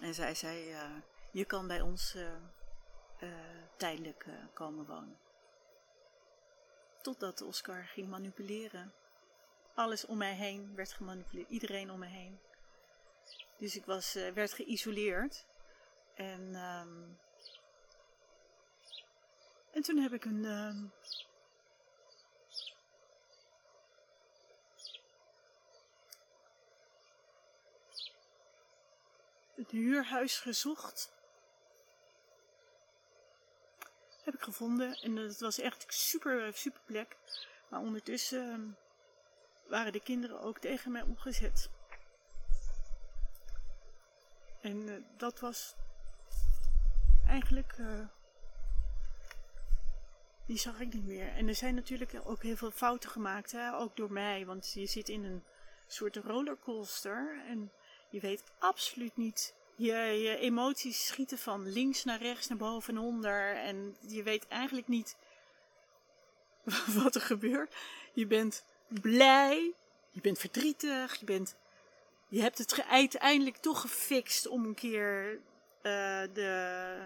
[0.00, 0.76] En zij zei,
[1.30, 2.16] je kan bij ons
[3.76, 5.16] tijdelijk komen wonen.
[7.02, 8.92] Totdat Oscar ging manipuleren.
[9.74, 11.50] Alles om mij heen werd gemanipuleerd.
[11.50, 12.38] Iedereen om me heen.
[13.58, 15.46] Dus ik was, werd geïsoleerd.
[16.14, 17.02] En, ehm,
[19.72, 20.44] en toen heb ik een.
[20.44, 20.84] ehm,
[29.56, 31.12] een huurhuis gezocht.
[34.24, 34.94] Heb ik gevonden.
[34.94, 37.16] En het was echt super, super plek.
[37.68, 38.68] Maar ondertussen ehm,
[39.68, 41.70] waren de kinderen ook tegen mij opgezet.
[44.60, 45.74] En eh, dat was
[47.26, 47.72] eigenlijk.
[47.78, 48.06] eh,
[50.46, 51.28] die zag ik niet meer.
[51.28, 53.74] En er zijn natuurlijk ook heel veel fouten gemaakt, hè?
[53.74, 54.46] ook door mij.
[54.46, 55.44] Want je zit in een
[55.86, 57.42] soort rollercoaster.
[57.46, 57.72] En
[58.12, 59.54] je weet absoluut niet.
[59.76, 63.56] Je, je emoties schieten van links naar rechts, naar boven en onder.
[63.56, 65.16] En je weet eigenlijk niet
[67.02, 67.74] wat er gebeurt.
[68.12, 69.72] Je bent blij,
[70.10, 71.56] je bent verdrietig, je bent
[72.32, 75.40] je hebt het uiteindelijk toch gefixt om een keer
[75.82, 76.96] eh, de,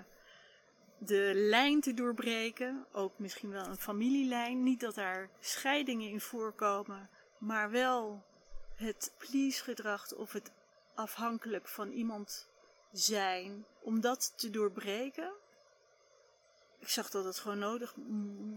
[0.99, 2.87] de lijn te doorbreken.
[2.93, 4.63] Ook misschien wel een familielijn.
[4.63, 8.25] Niet dat daar scheidingen in voorkomen, maar wel
[8.75, 10.51] het please-gedrag of het
[10.97, 12.49] afhankelijk van iemand
[12.93, 13.65] zijn.
[13.81, 15.33] Om dat te doorbreken.
[16.79, 17.97] ik zag dat het gewoon nodig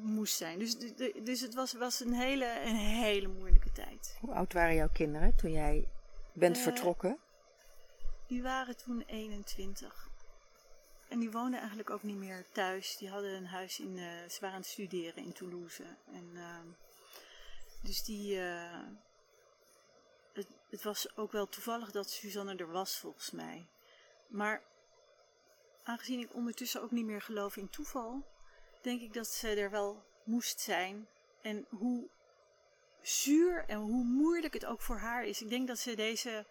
[0.03, 0.59] moest zijn.
[0.59, 0.77] Dus,
[1.23, 4.17] dus het was, was een, hele, een hele moeilijke tijd.
[4.19, 5.87] Hoe oud waren jouw kinderen toen jij
[6.33, 7.17] bent uh, vertrokken?
[8.27, 10.07] Die waren toen 21.
[11.07, 12.97] En die woonden eigenlijk ook niet meer thuis.
[12.97, 13.97] Die hadden een huis in.
[13.97, 15.83] Uh, ze waren aan het studeren in Toulouse.
[16.13, 16.59] En, uh,
[17.81, 18.39] dus die.
[20.69, 23.67] Het, was ook wel toevallig dat Suzanne er was, volgens mij.
[24.27, 24.63] Maar
[25.83, 28.27] aangezien ik ondertussen ook niet meer geloof in toeval,
[28.81, 31.07] denk ik dat ze er wel moest zijn.
[31.41, 32.09] En hoe
[33.01, 35.41] zuur en hoe moeilijk het ook voor haar is.
[35.41, 36.45] Ik denk dat ze deze.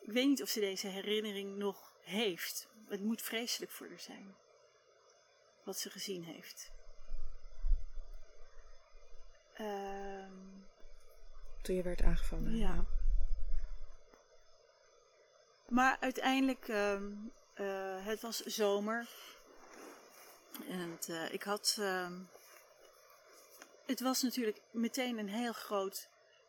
[0.00, 2.68] Ik weet niet of ze deze herinnering nog heeft.
[2.88, 4.34] Het moet vreselijk voor haar zijn.
[5.64, 6.72] Wat ze gezien heeft.
[9.60, 10.66] Um,
[11.62, 12.56] Toen je werd aangevallen.
[12.56, 12.84] Ja.
[15.68, 19.06] Maar uiteindelijk, um, uh, het was zomer.
[20.68, 21.76] En uh, ik had.
[21.80, 22.28] Um,
[23.86, 26.08] het was natuurlijk meteen een heel groot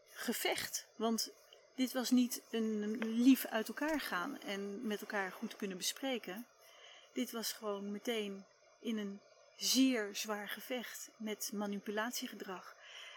[0.10, 0.88] gevecht.
[0.96, 1.32] Want
[1.76, 6.46] dit was niet een lief uit elkaar gaan en met elkaar goed kunnen bespreken.
[7.14, 8.46] Dit was gewoon meteen
[8.80, 9.22] in een
[9.56, 12.76] zeer zwaar gevecht met manipulatiegedrag.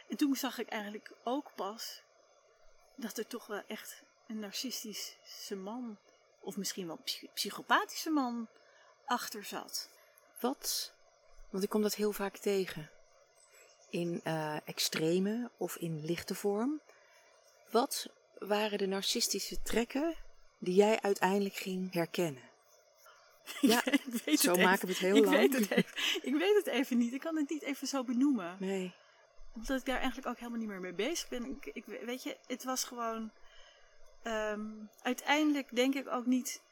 [0.09, 2.03] En toen zag ik eigenlijk ook pas
[2.97, 5.99] dat er toch wel echt een narcistische man,
[6.41, 6.99] of misschien wel
[7.35, 8.49] psychopathische man,
[9.05, 9.91] achter zat.
[10.41, 10.95] Wat?
[11.51, 12.91] Want ik kom dat heel vaak tegen.
[13.89, 16.81] In uh, extreme of in lichte vorm.
[17.71, 20.15] Wat waren de narcistische trekken
[20.59, 22.43] die jij uiteindelijk ging herkennen?
[23.61, 23.83] Ja,
[24.37, 25.37] zo maken we het heel ik lang.
[25.37, 27.13] Weet het even, ik weet het even niet.
[27.13, 28.57] Ik kan het niet even zo benoemen.
[28.59, 28.95] Nee.
[29.55, 31.45] Omdat ik daar eigenlijk ook helemaal niet meer mee bezig ben.
[31.45, 33.31] Ik, ik weet je, het was gewoon.
[34.25, 36.63] Um, uiteindelijk denk ik ook niet.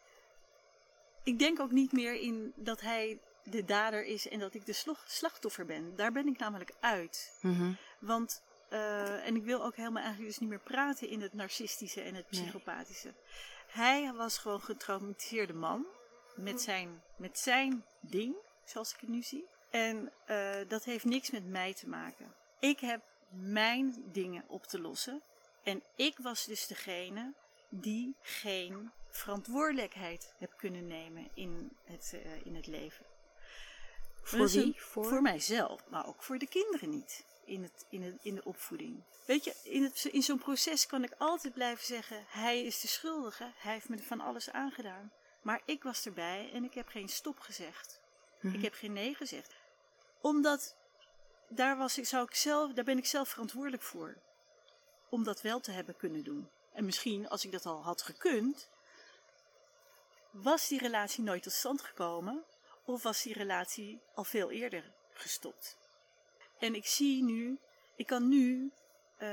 [1.22, 5.00] Ik denk ook niet meer in dat hij de dader is en dat ik de
[5.06, 5.96] slachtoffer ben.
[5.96, 7.38] Daar ben ik namelijk uit.
[7.40, 7.76] Mm -hmm.
[8.00, 12.00] Want uh, en ik wil ook helemaal eigenlijk dus niet meer praten in het narcistische
[12.00, 13.06] en het psychopathische.
[13.06, 13.14] Nee.
[13.68, 15.86] Hij was gewoon een getraumatiseerde man.
[16.36, 18.34] Met zijn, met zijn ding,
[18.64, 19.46] zoals ik het nu zie.
[19.70, 22.34] En uh, dat heeft niks met mij te maken.
[22.60, 25.22] Ik heb mijn dingen op te lossen.
[25.68, 27.34] En ik was dus degene
[27.68, 33.06] die geen verantwoordelijkheid heb kunnen nemen in het, uh, in het leven.
[34.22, 34.80] Voor dus wie?
[34.80, 35.04] Voor?
[35.04, 39.02] voor mijzelf, maar ook voor de kinderen niet in, het, in, het, in de opvoeding.
[39.26, 42.88] Weet je, in, het, in zo'n proces kan ik altijd blijven zeggen: hij is de
[42.88, 45.12] schuldige, hij heeft me van alles aangedaan.
[45.42, 48.00] Maar ik was erbij en ik heb geen stop gezegd.
[48.40, 48.54] Mhm.
[48.54, 49.54] Ik heb geen nee gezegd.
[50.20, 50.76] Omdat
[51.48, 54.16] daar, was ik, zou ik zelf, daar ben ik zelf verantwoordelijk voor.
[55.10, 56.50] Om dat wel te hebben kunnen doen.
[56.72, 58.68] En misschien, als ik dat al had gekund,
[60.30, 62.44] was die relatie nooit tot stand gekomen.
[62.84, 65.76] Of was die relatie al veel eerder gestopt.
[66.58, 67.58] En ik zie nu,
[67.96, 68.72] ik kan nu
[69.22, 69.28] uh,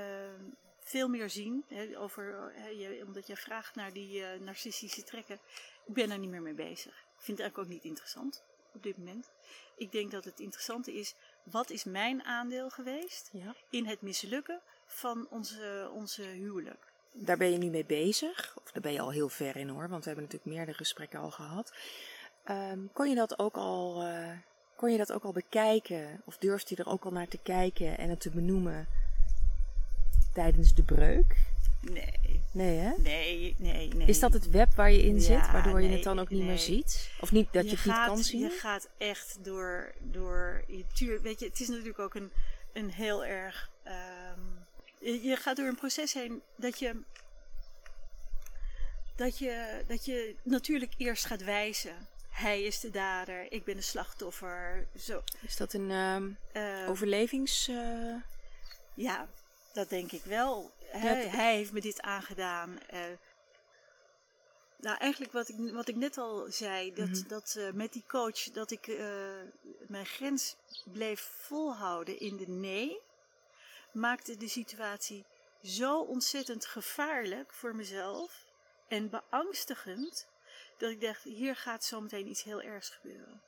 [0.79, 5.39] veel meer zien, hè, over, hè, je, omdat jij vraagt naar die uh, narcistische trekken.
[5.85, 6.93] Ik ben daar niet meer mee bezig.
[6.93, 9.31] Ik vind het eigenlijk ook niet interessant op dit moment.
[9.75, 13.55] Ik denk dat het interessante is, wat is mijn aandeel geweest ja.
[13.69, 16.93] in het mislukken van onze, onze huwelijk?
[17.11, 19.89] Daar ben je nu mee bezig, of daar ben je al heel ver in hoor,
[19.89, 21.73] want we hebben natuurlijk meerdere gesprekken al gehad.
[22.49, 24.03] Um, kon je dat ook al...
[24.03, 24.31] Uh
[24.75, 26.21] kon je dat ook al bekijken?
[26.25, 28.87] Of durfde je er ook al naar te kijken en het te benoemen
[30.33, 31.35] tijdens de breuk?
[31.81, 32.43] Nee.
[32.51, 32.91] Nee, hè?
[32.97, 34.07] Nee, nee, nee.
[34.07, 36.39] Is dat het web waar je in zit, Ja, waardoor je het dan ook niet
[36.39, 36.47] nee.
[36.47, 37.11] meer ziet?
[37.19, 38.41] Of niet dat je, het gaat, niet kan zien?
[38.41, 42.31] Je gaat echt door, door je tuur, weet je, het is natuurlijk ook een,
[42.73, 44.39] een heel erg, ehm,
[45.11, 47.01] je, gaat door een proces heen dat je,
[49.15, 52.07] dat je, dat je natuurlijk eerst gaat wijzen.
[52.29, 54.87] Hij is de dader, ik ben de slachtoffer.
[54.99, 55.23] Zo.
[55.41, 57.67] Is dat een ehm, Eh, overlevings...
[57.67, 58.15] eh,
[58.93, 59.27] Ja,
[59.73, 60.71] dat denk ik wel.
[60.85, 62.79] Hij, Ja, hij heeft me dit aangedaan.
[62.89, 62.99] eh.
[64.77, 67.27] nou, eigenlijk wat ik, wat ik net al zei, dat, Mhm.
[67.27, 68.87] dat eh, met die coach, dat ik
[69.87, 72.99] mijn grens bleef volhouden in de nee,
[73.95, 75.25] maakte de situatie
[75.63, 78.45] zo ontzettend gevaarlijk voor mezelf
[78.87, 80.27] en beangstigend,
[80.77, 83.41] dat ik dacht, hier gaat zometeen iets heel ergs gebeuren.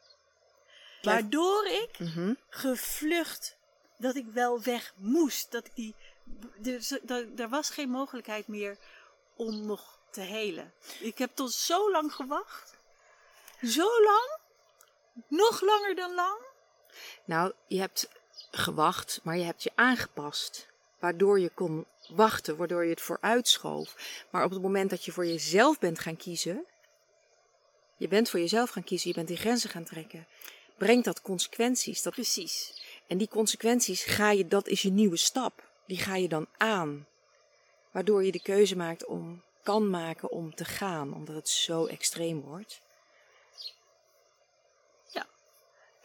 [1.02, 2.34] Waardoor ik mhm.
[2.50, 3.58] gevlucht
[3.98, 5.52] dat ik wel weg moest.
[5.52, 5.96] Dat ik die,
[7.08, 8.78] er, er was geen mogelijkheid meer
[9.36, 10.74] om nog te helen.
[11.00, 12.78] Ik heb tot zo lang gewacht.
[13.64, 14.38] Zo lang.
[15.28, 16.38] Nog langer dan lang.
[17.26, 18.10] Nou, je hebt
[18.58, 20.68] gewacht, maar je hebt je aangepast.
[21.00, 24.24] Waardoor je kon wachten, waardoor je het vooruitschoof.
[24.30, 26.66] Maar op het moment dat je voor jezelf bent gaan kiezen.
[27.98, 30.28] Je bent voor jezelf gaan kiezen, je bent die grenzen gaan trekken.
[30.78, 32.02] brengt dat consequenties.
[32.02, 32.84] Dat, Precies.
[33.08, 35.64] en die consequenties ga je, dat is je nieuwe stap.
[35.86, 37.08] Die ga je dan aan.
[37.92, 42.42] Waardoor je de keuze maakt om, kan maken om te gaan, omdat het zo extreem
[42.42, 42.82] wordt.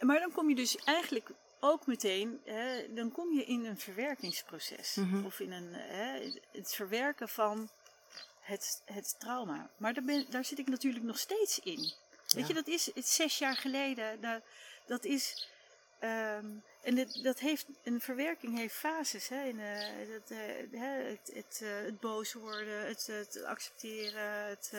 [0.03, 1.29] Maar dan kom je dus eigenlijk
[1.63, 4.95] ook meteen, hè, dan kom je in een verwerkingsproces.
[4.95, 5.25] Mhm.
[5.25, 7.69] Of in een, hè, het verwerken van
[8.39, 9.69] het, het trauma.
[9.77, 11.79] Maar daar, ben, daar zit ik natuurlijk nog steeds in.
[12.27, 12.47] Weet Ja.
[12.47, 14.21] je, dat is het zes jaar geleden.
[14.21, 14.41] Dat,
[14.85, 15.49] dat is.
[16.09, 16.45] Ehm,
[16.83, 19.27] en dit, dat heeft, een verwerking heeft fases.
[19.27, 19.75] Hè, in, eh,
[20.13, 24.47] dat, eh, het, het, eh, het boos worden, het, het accepteren.
[24.47, 24.71] Het,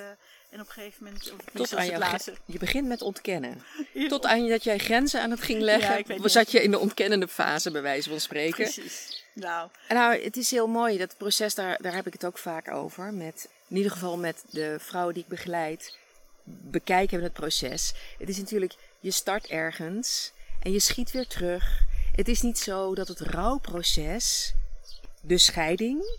[0.51, 1.33] en op een gegeven moment.
[1.33, 2.35] Of Tot aan laatste.
[2.45, 3.63] Je begint met ontkennen.
[4.09, 6.79] Tot aan dat jij grenzen aan het ging Ja, leggen, niet zat je in de
[6.79, 8.65] ontkennende fase, bij wijze van spreken.
[8.73, 9.25] Precies.
[9.33, 12.39] Nou, En nou, het is heel mooi, dat proces, daar, daar heb ik het ook
[12.39, 13.13] vaak over.
[13.13, 15.97] Met, in ieder geval met de vrouwen die ik begeleid,
[16.45, 17.95] bekijken we het proces.
[18.19, 20.33] Het is natuurlijk, je start ergens
[20.65, 21.83] en je schiet weer terug.
[22.13, 24.55] Het is niet zo dat het rouwproces,
[25.21, 26.19] de scheiding,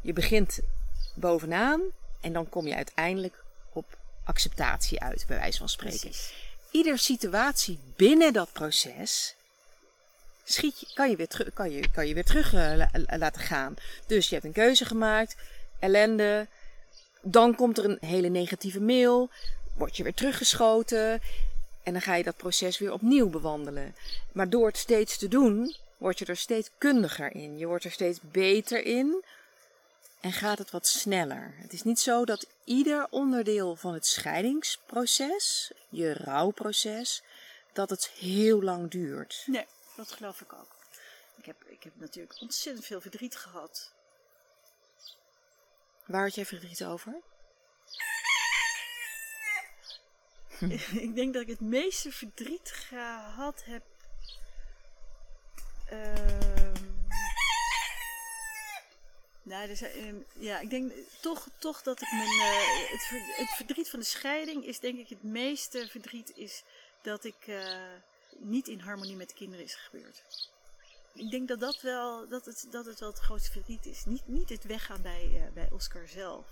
[0.00, 0.58] je begint
[1.14, 1.80] bovenaan
[2.20, 6.32] en dan kom je uiteindelijk op acceptatie uit, bij wijze van spreken precies.
[6.70, 9.34] ieder situatie binnen dat proces
[10.44, 13.18] schiet je, kan, je weer teru- kan, je, kan je weer terug eh, la- la-
[13.18, 13.74] laten gaan.
[14.06, 15.36] Dus je hebt een keuze gemaakt,
[15.78, 16.46] ellende.
[17.22, 19.30] Dan komt er een hele negatieve mail,
[19.74, 21.20] word je weer teruggeschoten.
[21.82, 23.94] En dan ga je dat proces weer opnieuw bewandelen.
[24.32, 27.58] Maar door het steeds te doen, word je er steeds kundiger in.
[27.58, 29.24] Je wordt er steeds beter in.
[30.20, 31.54] En gaat het wat sneller.
[31.56, 37.22] Het is niet zo dat ieder onderdeel van het scheidingsproces, je rouwproces,
[37.72, 39.42] dat het heel lang duurt.
[39.46, 39.66] Nee,
[39.96, 40.76] dat geloof ik ook.
[41.36, 43.92] Ik heb, ik heb natuurlijk ontzettend veel verdriet gehad.
[46.06, 47.20] Waar had jij verdriet over?
[51.06, 53.82] ik denk dat ik het meeste verdriet gehad heb.
[55.86, 56.82] Ehm,
[60.32, 62.40] ja, ik denk toch, toch dat ik mijn.
[62.40, 62.90] eh,
[63.36, 66.62] het verdriet van de scheiding is denk ik het meeste verdriet is
[67.02, 67.76] dat ik eh,
[68.38, 70.22] niet in harmonie met de kinderen is gebeurd.
[71.14, 74.04] Ik denk dat dat wel, dat het, dat het wel het grootste verdriet is.
[74.04, 76.46] Niet, niet het weggaan bij, eh, bij Oscar zelf.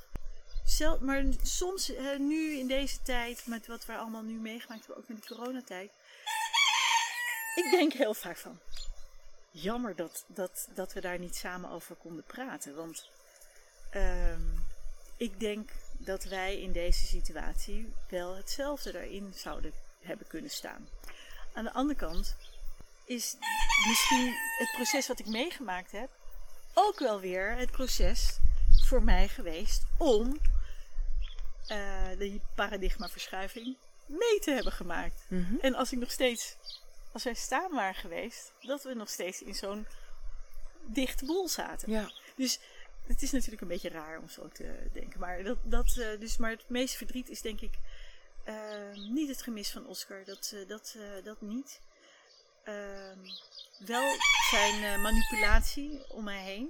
[1.00, 5.08] Maar soms, eh, nu in deze tijd, met wat we allemaal nu meegemaakt hebben, ook
[5.08, 5.90] in de coronatijd.
[7.54, 8.58] Ik denk heel vaak van,
[9.50, 12.74] jammer dat, dat, dat we daar niet samen over konden praten.
[12.76, 13.08] Want
[13.90, 14.42] ehm,
[15.16, 20.88] ik denk dat wij in deze situatie wel hetzelfde daarin zouden hebben kunnen staan.
[21.52, 22.36] Aan de andere kant
[23.04, 23.36] is
[23.88, 26.10] misschien het proces wat ik meegemaakt heb
[26.74, 28.38] ook wel weer het proces
[28.90, 30.40] voor mij geweest om
[31.66, 33.76] eh die paradigmaverschuiving
[34.06, 35.26] mee te hebben gemaakt.
[35.60, 36.56] En als ik nog steeds,
[37.12, 39.86] als wij staan waren geweest, dat we nog steeds in zo'n
[40.86, 41.90] dichte boel zaten.
[41.90, 42.12] Ja.
[42.36, 42.60] Dus
[43.06, 45.20] het is natuurlijk een beetje raar om zo te denken.
[45.20, 47.74] Maar, dat, dat, eh, dus, maar het meeste verdriet is denk ik
[48.44, 48.54] eh,
[48.94, 50.24] niet het gemis van Oscar.
[50.24, 51.80] Dat, eh, dat, dat niet.
[52.64, 53.18] Ehm,
[53.86, 54.16] wel
[54.50, 56.68] zijn manipulatie om mij heen.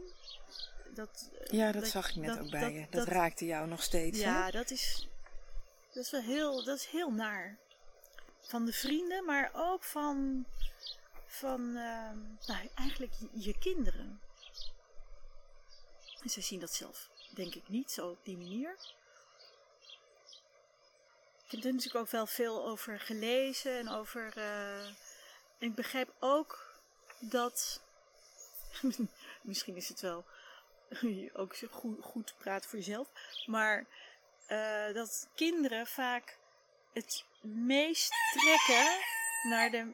[0.95, 2.86] Dat, eh, Ja, dat, zag ik net ook bij je.
[2.91, 4.18] Dat, raakte jou nog steeds.
[4.18, 4.24] hè?
[4.24, 5.09] Ja, dat is,
[5.93, 7.59] dat is wel heel, dat is heel naar.
[8.41, 10.47] Van de vrienden, maar ook van,
[11.26, 14.20] van ehm, nou, eigenlijk je, je kinderen.
[16.22, 18.76] En zij zien dat zelf, denk ik, niet zo op die manier.
[21.45, 24.32] Ik heb er natuurlijk ook wel veel over gelezen en over.
[24.36, 24.86] eh,
[25.59, 26.80] en ik begrijp ook
[27.18, 27.80] dat.
[29.43, 30.24] misschien is het wel
[31.41, 33.09] ook zo goed, goed praten voor jezelf.
[33.47, 33.86] Maar
[34.47, 36.38] eh, dat kinderen vaak
[36.93, 38.99] het meest trekken
[39.51, 39.93] naar de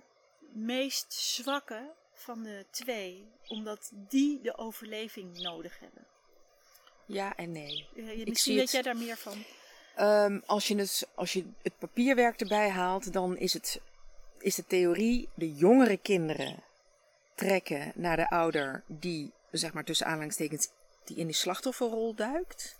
[0.52, 3.26] meest zwakke van de twee.
[3.48, 6.06] Omdat die de overleving nodig hebben.
[7.06, 7.88] Ja en nee.
[7.96, 8.70] Eh, je- zie misschien weet het.
[8.72, 9.44] jij daar meer van.
[9.94, 13.80] Ehm, als, je het, als je het papierwerk erbij haalt, dan is, het,
[14.38, 16.62] is de theorie: de jongere kinderen
[17.34, 20.68] trekken naar de ouder die, zeg maar tussen aanhalingstekens,
[21.06, 22.76] die in die slachtofferrol duikt.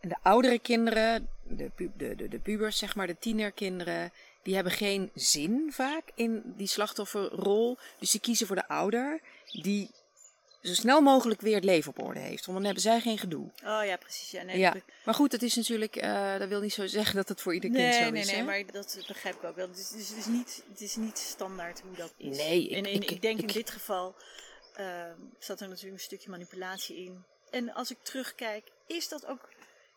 [0.00, 4.54] En de oudere kinderen, de, pu- de, de, de pubers, zeg maar, de tienerkinderen, die
[4.54, 7.78] hebben geen zin vaak in die slachtofferrol.
[7.98, 9.20] Dus die kiezen voor de ouder
[9.62, 9.90] die
[10.62, 12.44] zo snel mogelijk weer het leven op orde heeft.
[12.44, 13.50] Want dan hebben zij geen gedoe.
[13.64, 14.30] Oh ja, precies.
[14.30, 14.74] Ja, nee, Ja,
[15.04, 17.70] maar goed, dat is natuurlijk, eh, dat wil niet zo zeggen dat het voor ieder
[17.70, 18.26] kind nee, zo nee, is.
[18.26, 18.42] nee, hè?
[18.44, 19.66] maar dat begrijp ik ook wel.
[19.72, 22.36] Dus, dus het, is niet, het is niet standaard hoe dat is.
[22.36, 24.14] Nee, ik- en in, ik- ik, denk in dit geval
[24.74, 27.24] ehm, zat er natuurlijk een stukje manipulatie in.
[27.50, 29.48] En als ik terugkijk, is dat ook.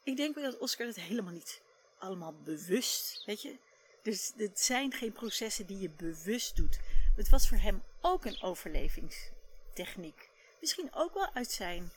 [0.03, 1.61] Ik denk dat Oscar het helemaal niet
[1.97, 3.23] allemaal bewust.
[3.25, 3.55] Weet je,
[4.01, 6.80] Dus het zijn geen processen die je bewust doet.
[7.15, 10.30] Het was voor hem ook een overlevingstechniek.
[10.59, 11.91] Misschien ook wel uit zijn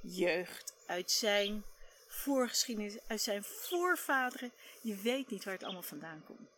[0.00, 1.64] jeugd, uit zijn
[2.06, 4.52] voorgeschiedenis, uit zijn voorvaderen.
[4.80, 6.48] Je weet niet waar het allemaal vandaan komt.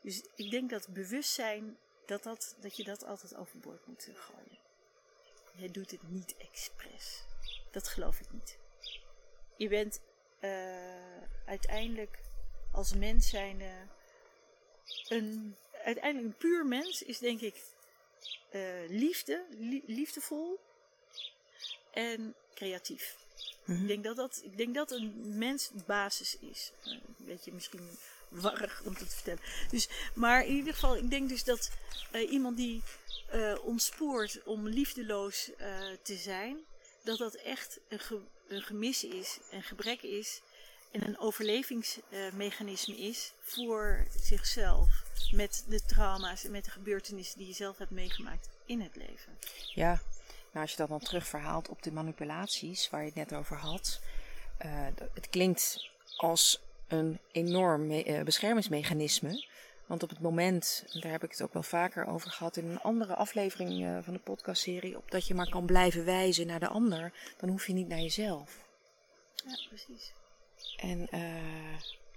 [0.00, 4.58] Dus ik denk dat bewustzijn, dat, dat, dat je dat altijd overboord moet gooien.
[5.56, 7.24] Hij doet het niet expres.
[7.70, 8.58] Dat geloof ik niet.
[9.56, 10.00] Je bent
[10.40, 12.18] uh, uiteindelijk
[12.72, 13.62] als mens zijn
[15.08, 17.62] een, uiteindelijk een puur mens is denk ik
[18.52, 20.60] uh, liefde, li liefdevol
[21.90, 23.16] en creatief.
[23.64, 23.80] Mhm.
[23.80, 26.72] Ik, denk dat dat, ik denk dat een mens basis is.
[26.84, 27.88] Een beetje misschien
[28.28, 29.40] warrig om te vertellen.
[29.70, 31.70] Dus, maar in ieder geval, ik denk dus dat
[32.12, 32.82] uh, iemand die
[33.62, 35.50] ontspoort om liefdeloos
[36.02, 36.58] te zijn,
[37.04, 38.00] dat dat echt een,
[38.48, 40.40] een gemis is, een gebrek is
[40.90, 45.02] en een overlevingsmechanisme is voor zichzelf.
[45.30, 49.38] Met de trauma's en met de gebeurtenissen die je zelf hebt meegemaakt in het leven.
[49.74, 50.00] Ja,
[50.52, 54.00] nou als je dat dan terugverhaalt op de manipulaties waar je het net over had.
[54.64, 59.44] Uh, het klinkt als een enorm uh, beschermingsmechanisme.
[59.86, 62.80] Want op het moment, daar heb ik het ook wel vaker over gehad in een
[62.80, 66.68] andere aflevering uh, van de podcastserie, op dat je maar kan blijven wijzen naar de
[66.68, 68.64] ander, dan hoef je niet naar jezelf.
[69.34, 70.12] Ja, precies.
[70.76, 71.08] En uh,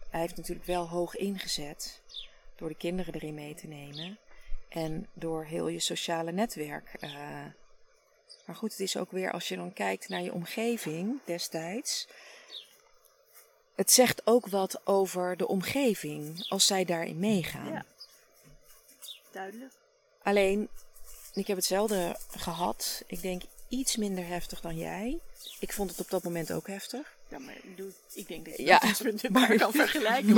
[0.09, 2.01] hij heeft natuurlijk wel hoog ingezet
[2.55, 4.17] door de kinderen erin mee te nemen
[4.69, 6.95] en door heel je sociale netwerk.
[6.99, 7.11] Uh,
[8.45, 12.07] maar goed, het is ook weer als je dan kijkt naar je omgeving destijds.
[13.79, 17.71] Het zegt ook wat over de omgeving als zij daarin meegaan.
[17.71, 17.85] Ja,
[19.31, 19.71] duidelijk.
[20.23, 20.67] Alleen,
[21.33, 23.03] ik heb hetzelfde gehad.
[23.07, 25.19] Ik denk iets minder heftig dan jij.
[25.59, 27.17] Ik vond het op dat moment ook heftig.
[27.29, 30.33] Ja, maar ik, doe, ik denk dat je Ja, dat met maar- elkaar kan vergelijken.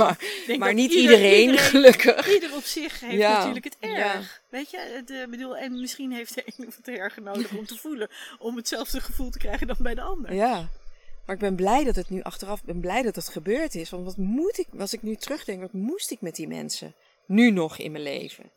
[0.58, 2.28] Maar, niet ieder- iedereen, gelukkig.
[2.34, 4.14] Ieder op zich heeft Ja, natuurlijk het ja.
[4.14, 4.42] erg.
[4.48, 7.66] Weet je, het, eh, bedoel, en misschien heeft de een of het erg nodig om
[7.66, 8.10] te voelen.
[8.38, 10.34] Om hetzelfde gevoel te krijgen dan bij de ander.
[10.34, 10.68] Ja.
[11.24, 13.90] Maar ik ben blij dat het nu achteraf, ben blij dat het gebeurd is.
[13.90, 16.94] Want wat moet ik, als ik nu terugdenk, wat moest ik met die mensen
[17.26, 18.50] nu nog in mijn leven?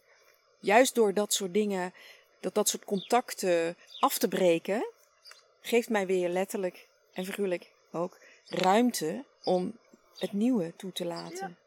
[0.59, 1.93] Juist door dat soort dingen,
[2.39, 4.91] dat dat soort contacten af te breken,
[5.61, 9.78] geeft mij weer letterlijk en figuurlijk ook ruimte om
[10.18, 11.57] het nieuwe toe te laten.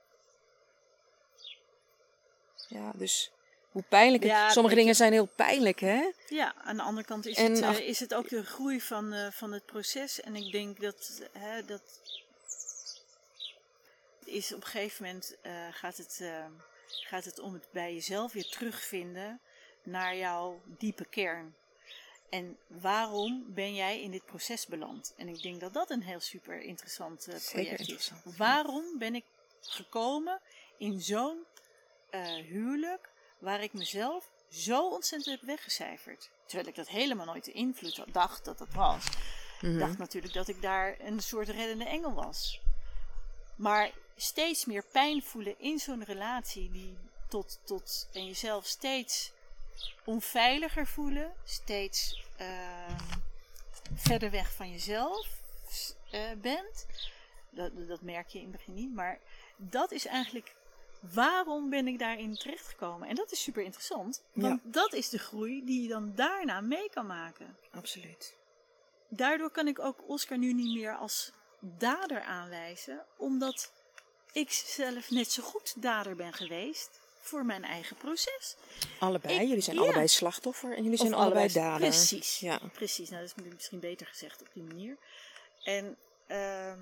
[2.68, 3.32] Ja, dus
[3.78, 4.96] hoe pijnlijk het, Ja, sommige dingen je.
[4.96, 6.10] zijn heel pijnlijk, hè?
[6.28, 8.80] Ja, aan de andere kant is, En het, eh, ach- is het ook de groei
[8.80, 10.20] van, eh, van het proces.
[10.20, 11.82] En ik denk dat, hè, dat
[14.24, 16.22] is op een gegeven moment eh, gaat, het,
[16.86, 19.40] gaat het om het bij jezelf weer terugvinden
[19.82, 21.54] naar jouw diepe kern.
[22.30, 25.14] En waarom ben jij in dit proces beland?
[25.16, 27.78] En ik denk dat dat een heel super interessant project is.
[27.78, 28.36] interessant.
[28.36, 29.24] Waarom ben ik
[29.60, 30.40] gekomen
[30.78, 31.44] in zo'n
[32.48, 33.08] huwelijk
[33.38, 36.30] waar ik mezelf zo ontzettend heb weggecijferd?
[36.46, 39.04] Terwijl ik dat helemaal nooit de invloed had, dacht dat dat was.
[39.60, 39.72] Mhm.
[39.72, 42.60] Ik dacht natuurlijk dat ik daar een soort reddende engel was.
[43.56, 46.96] Maar steeds meer pijn voelen in zo'n relatie die
[47.28, 49.32] tot, tot en jezelf steeds
[50.04, 52.96] onveiliger voelen, steeds ehm,
[53.94, 55.26] verder weg van jezelf
[56.10, 56.86] eh, bent.
[57.50, 59.18] Dat, dat merk je in het begin niet, maar
[59.56, 60.54] dat is eigenlijk
[61.00, 63.08] waarom ben ik daarin terechtgekomen.
[63.08, 66.90] En dat is super interessant, want dat is de groei die je dan daarna mee
[66.90, 68.34] kan maken Absoluut.
[69.08, 73.72] daardoor kan ik ook Oscar nu niet meer als dader aanwijzen, omdat
[74.32, 78.56] ik zelf net zo goed dader ben geweest voor mijn eigen proces.
[78.98, 79.34] Allebei.
[79.34, 79.82] Ik- jullie zijn ja.
[79.82, 81.78] allebei slachtoffer en jullie zijn allebei- dader.
[81.88, 82.38] Precies.
[82.38, 82.60] Ja.
[82.72, 84.96] Precies, nou dat is misschien beter gezegd op die manier.
[85.62, 85.96] En,
[86.26, 86.78] ehm,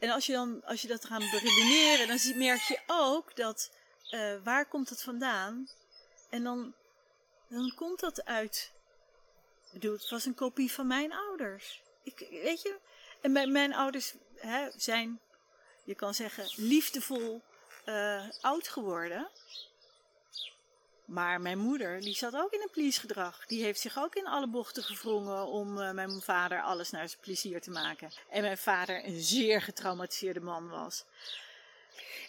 [0.00, 3.70] en als, je dan, als je dat gaat beredeneren, dan zie, merk je ook dat
[4.10, 5.68] eh, waar komt het vandaan?
[6.30, 6.74] En dan,
[7.48, 8.72] dan komt dat uit.
[9.66, 11.82] Ik bedoel, het was een kopie van mijn ouders.
[12.02, 12.78] Ik, weet je,
[13.20, 15.20] en mijn, mijn ouders hè, zijn,
[15.84, 17.42] je kan zeggen, liefdevol
[17.84, 19.28] eh, oud geworden.
[21.10, 23.46] Maar mijn moeder, die zat ook in een please gedrag.
[23.46, 27.20] Die heeft zich ook in alle bochten gevrongen om eh, mijn vader alles naar zijn
[27.20, 28.10] plezier te maken.
[28.28, 31.04] En mijn vader een zeer getraumatiseerde man was.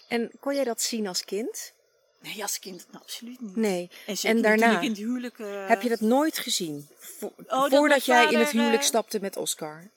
[0.08, 1.74] En kon jij dat zien als kind?
[2.20, 3.56] Nee, als kind absoluut niet.
[3.56, 3.90] Nee.
[4.24, 4.80] En, daarna?
[4.80, 5.40] in het huwelijk...
[5.40, 6.88] eh, Heb je dat nooit gezien?
[6.98, 9.90] Vo- mijn voordat jij in het huwelijk eh, stapte met Oscar?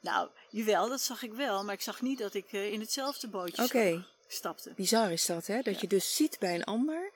[0.00, 1.64] nou, jawel, dat zag ik wel.
[1.64, 4.04] Maar ik zag niet dat ik in hetzelfde bootje Oké.
[4.32, 4.72] Stapte.
[4.76, 5.56] Bizar is dat, hè?
[5.62, 5.78] Dat Ja.
[5.80, 7.10] je dus ziet bij een ander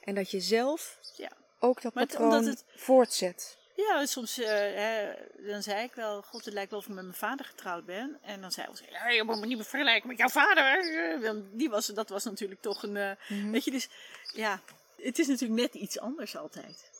[0.00, 1.30] en dat je zelf Ja.
[1.58, 3.58] ook dat Maar patroon omdat het- voortzet.
[3.76, 5.12] Ja, soms uh, hè,
[5.46, 8.18] dan zei ik wel, god, het lijkt wel of ik met mijn vader getrouwd ben.
[8.22, 11.44] En dan zei hij, ja, je moet me niet meer vergelijken met jouw vader.
[11.52, 13.88] Die was, dat was natuurlijk toch een, uh, mm weet je, dus
[14.34, 14.60] ja,
[15.02, 16.90] het is natuurlijk net iets anders altijd.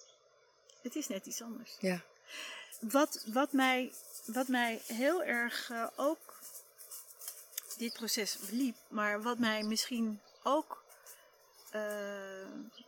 [0.82, 1.76] Het is net iets anders.
[1.80, 2.00] Ja.
[2.80, 3.92] Wat, wat, mij,
[4.26, 6.29] wat mij heel erg uh, ook
[7.80, 10.84] dit proces liep, maar wat mij misschien ook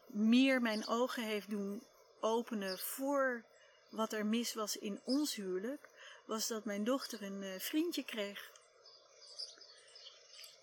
[0.07, 1.83] meer mijn ogen heeft doen
[2.21, 3.45] openen voor
[3.89, 5.89] wat er mis was in ons huwelijk,
[6.25, 8.51] was dat mijn dochter een uh, vriendje kreeg.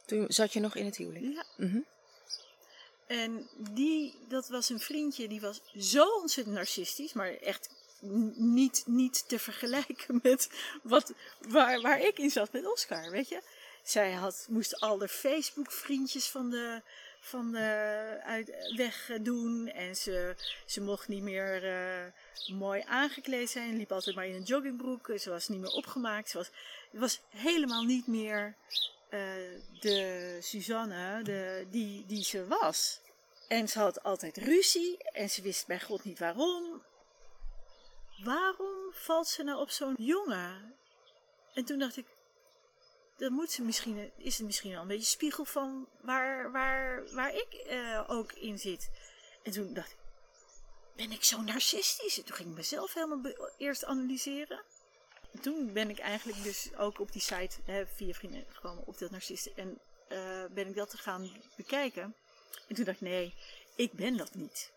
[0.06, 1.26] Toen zat je nog in het huwelijk?
[1.26, 1.46] Ja.
[1.58, 1.86] Mm
[3.08, 7.70] En die, dat was een vriendje die was zo ontzettend narcistisch, maar echt
[8.36, 10.50] niet, niet te vergelijken met
[10.84, 13.42] wat, waar, waar ik in zat met Oscar, weet je.
[13.84, 16.82] Zij had, moest al de Facebook-vriendjes van de,
[17.20, 19.68] van de, uit, weg doen.
[19.68, 23.78] En ze, ze mocht niet meer uh, mooi aangekleed zijn.
[23.78, 25.12] Liep altijd maar in een joggingbroek.
[25.20, 26.30] Ze was niet meer opgemaakt.
[26.30, 26.50] Ze was,
[26.92, 28.56] was helemaal niet meer
[29.10, 29.20] uh,
[29.80, 33.00] de Suzanne de, die, die ze was.
[33.48, 34.98] En ze had altijd ruzie.
[34.98, 36.82] En ze wist bij God niet waarom.
[38.24, 40.76] Waarom valt ze nou op zo'n jongen?
[41.54, 42.06] En toen dacht ik,
[43.20, 47.36] dan moet ze misschien, is het misschien al een beetje spiegel van waar, waar, waar
[47.36, 48.90] ik uh, ook in zit.
[49.44, 49.98] En toen dacht ik,
[50.96, 52.18] ben ik zo narcistisch?
[52.18, 54.62] En toen ging ik mezelf helemaal eerst analyseren.
[55.32, 58.98] En toen ben ik eigenlijk dus ook op die site hè, via vrienden gekomen op
[58.98, 59.52] dat narcisten.
[59.56, 62.16] En uh, ben ik dat te gaan bekijken.
[62.68, 63.34] En toen dacht ik, nee,
[63.76, 64.72] ik ben dat niet.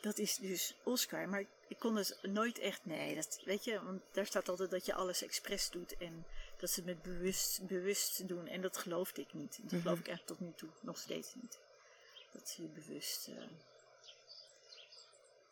[0.00, 1.28] Dat is dus Oscar.
[1.28, 4.86] Maar ik kon dus nooit echt, nee, dat, weet je, want daar staat altijd dat
[4.86, 5.96] je alles expres doet.
[5.96, 6.26] En
[6.58, 8.46] dat ze het met bewust, bewust doen.
[8.46, 9.58] En dat geloofde ik niet.
[9.62, 11.58] Dat geloof ik echt tot nu toe nog steeds niet.
[12.32, 13.28] Dat ze je bewust.
[13.28, 13.36] Uh,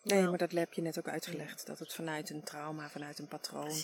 [0.03, 1.67] nee, maar dat heb je net ook uitgelegd.
[1.67, 3.83] Dat het vanuit een trauma, vanuit een patroon.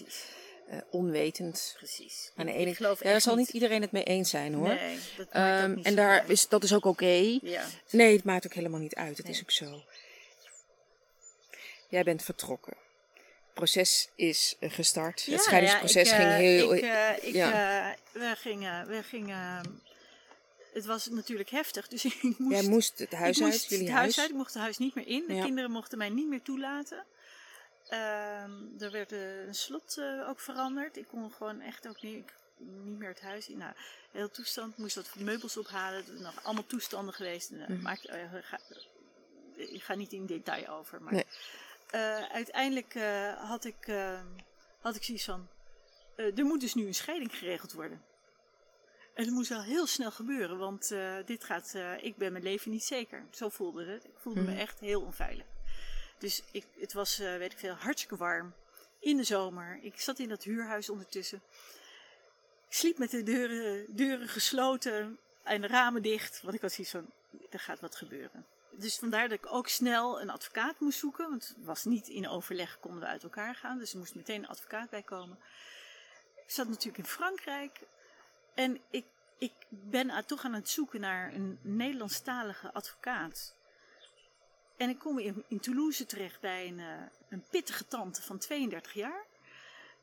[0.70, 1.74] Uh, onwetend.
[1.76, 2.32] Precies.
[2.36, 2.98] Aan de ene kant.
[2.98, 4.68] Ja, daar zal niet iedereen het mee eens zijn hoor.
[4.68, 7.04] Nee, dat um, en daar is, dat is ook oké.
[7.04, 7.40] Okay.
[7.42, 7.66] Ja.
[7.90, 9.16] Nee, het maakt ook helemaal niet uit.
[9.16, 9.34] Het nee.
[9.34, 9.82] is ook zo.
[11.88, 12.76] Jij bent vertrokken
[13.52, 15.22] proces is eh, gestart.
[15.22, 16.74] Ja, het scheidingsproces ja, ik, ging heel.
[16.74, 17.96] Ik, uh, ik, ja.
[18.12, 19.80] we gingen, we gingen.
[20.72, 22.60] Het was natuurlijk heftig, dus ik moest.
[22.60, 24.28] Jij moest het huis ik uit, moest jullie het huis uit.
[24.28, 25.24] Ik mocht het huis niet meer in.
[25.26, 27.04] De kinderen mochten mij niet meer toelaten.
[27.90, 30.96] Um, er werd een slot ook veranderd.
[30.96, 32.24] Ik kon gewoon echt ook niet,
[32.58, 33.58] niet meer het huis in.
[33.58, 33.72] Nou,
[34.10, 34.76] heel toestand.
[34.76, 36.04] Moest wat meubels ophalen.
[36.06, 37.50] Er nog allemaal toestanden geweest.
[37.50, 37.82] Mm.
[37.82, 38.08] Maakt,
[38.42, 38.58] ga,
[39.56, 41.12] ik ga niet in detail over, maar.
[41.12, 41.26] Nee.
[41.94, 44.20] Uh, uiteindelijk uh, had, ik, uh,
[44.80, 45.48] had ik zoiets van:
[46.16, 48.02] er moet dus nu een scheiding geregeld worden.
[49.14, 52.84] En het moest wel heel snel gebeuren, want dit gaat, ik ben mijn leven niet
[52.84, 53.26] zeker.
[53.30, 54.04] Zo voelde het.
[54.04, 55.46] Ik voelde me echt heel onveilig.
[56.18, 58.54] Dus ik, het was, weet ik veel, hartstikke warm.
[58.98, 59.78] In de zomer.
[59.82, 61.42] Ik zat in dat huurhuis ondertussen.
[62.68, 66.42] Ik sliep met de deuren, deuren gesloten en de ramen dicht.
[66.42, 67.10] Want ik had zoiets van:
[67.50, 71.28] er gaat wat gebeuren dus vandaar dat ik ook snel een advocaat moest zoeken.
[71.28, 73.78] Want het was niet in overleg, konden we uit elkaar gaan.
[73.78, 75.38] Dus er moest meteen een advocaat bij komen.
[76.44, 77.80] Ik zat natuurlijk in Frankrijk.
[78.54, 79.04] En ik,
[79.38, 83.54] ik ben toch aan het zoeken naar een Nederlandstalige advocaat.
[84.76, 86.86] En ik kom in, in Toulouse terecht bij een, uh,
[87.28, 89.24] een pittige tante van 32 jaar.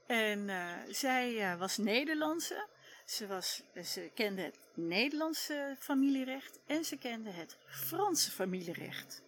[0.08, 2.68] En uh, zij uh, was Nederlandse.
[3.10, 9.24] Ze, was, ze kende het Nederlandse familierecht en ze kende het Franse familierecht.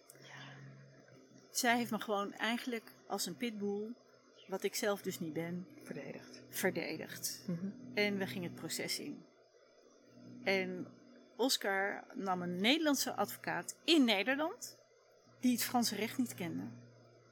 [1.50, 3.92] Zij heeft me gewoon eigenlijk als een pitbull,
[4.46, 6.42] wat ik zelf dus niet ben, verdedigd.
[6.48, 7.44] verdedigd.
[7.46, 7.74] Mm -hmm.
[7.94, 9.24] En we gingen het proces in.
[10.44, 10.86] En
[11.36, 14.78] Oscar nam een Nederlandse advocaat in Nederland,
[15.40, 16.64] die het Franse recht niet kende.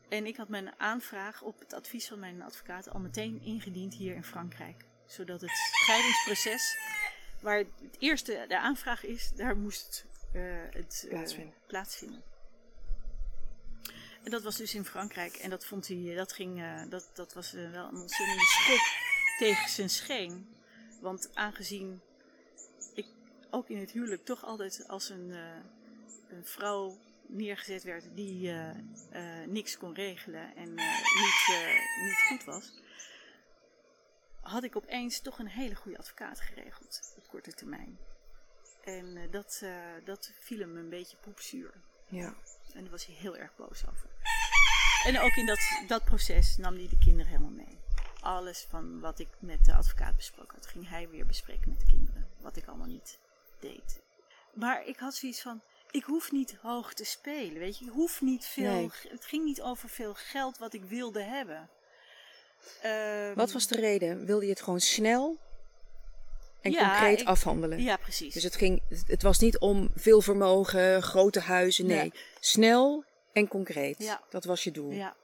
[0.08, 4.14] En ik had mijn aanvraag op het advies van mijn advocaat al meteen ingediend hier
[4.14, 6.78] in Frankrijk zodat het scheidingsproces,
[7.40, 11.54] waar het eerste de aanvraag is, daar moest uh, het uh, plaatsvinden.
[11.66, 12.22] plaatsvinden.
[14.22, 15.34] En dat was dus in Frankrijk.
[15.34, 18.80] En dat vond hij, dat ging, uh, dat, dat was wel een ontzettende schok
[19.38, 20.54] tegen zijn scheen.
[21.00, 22.00] Want aangezien
[22.94, 23.06] ik
[23.50, 25.30] ook in het huwelijk toch altijd als een,
[26.28, 28.52] een vrouw neergezet werd die
[29.46, 31.66] niks kon regelen en niet,
[32.02, 32.72] niet goed was,
[34.40, 37.98] had ik opeens toch een hele goede advocaat geregeld op korte termijn.
[38.84, 39.74] En uh, dat, uh,
[40.04, 41.72] dat viel hem een beetje poepzuur.
[42.08, 42.34] Ja.
[42.74, 44.10] En daar was hij heel erg boos over.
[45.04, 47.78] En ook in dat, dat proces nam hij de kinderen helemaal mee.
[48.20, 51.86] Alles van wat ik met de advocaat besproken had, ging hij weer bespreken met de
[51.86, 52.28] kinderen.
[52.40, 53.18] Wat ik allemaal niet
[53.60, 54.02] deed.
[54.54, 57.84] Maar ik had zoiets van, ik hoef niet hoog te spelen, weet je.
[57.84, 58.90] Ik hoef niet veel, Nee.
[59.08, 61.70] het ging niet over veel geld wat ik wilde hebben.
[63.34, 64.24] Wat was de reden?
[64.26, 65.38] Wilde je het gewoon snel
[66.60, 67.82] en Ja, concreet ik- afhandelen?
[67.82, 68.34] Ja, precies.
[68.34, 71.86] Dus het, ging, het was niet om veel vermogen, grote huizen.
[71.86, 72.12] Nee, Nee.
[72.40, 73.98] snel en concreet.
[73.98, 74.20] Ja.
[74.30, 74.90] Dat was je doel.
[74.90, 75.16] Ja.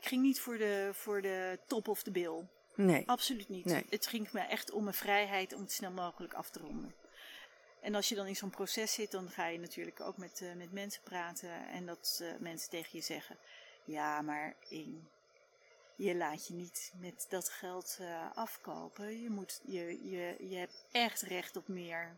[0.00, 2.46] Ik ging niet voor de, voor de top of de bill.
[2.74, 3.02] Nee.
[3.06, 3.64] Absoluut niet.
[3.64, 3.86] Nee.
[3.90, 6.94] Het ging me echt om mijn vrijheid om het snel mogelijk af te ronden.
[7.80, 10.52] En als je dan in zo'n proces zit, dan ga je natuurlijk ook met, eh,
[10.56, 11.50] met mensen praten.
[11.72, 13.36] En dat eh, mensen tegen je zeggen:
[13.84, 14.94] Ja, maar Ing,
[15.96, 19.20] je laat je niet met dat geld eh, afkopen.
[19.22, 22.16] Je, moet, je, je, je hebt echt recht op meer.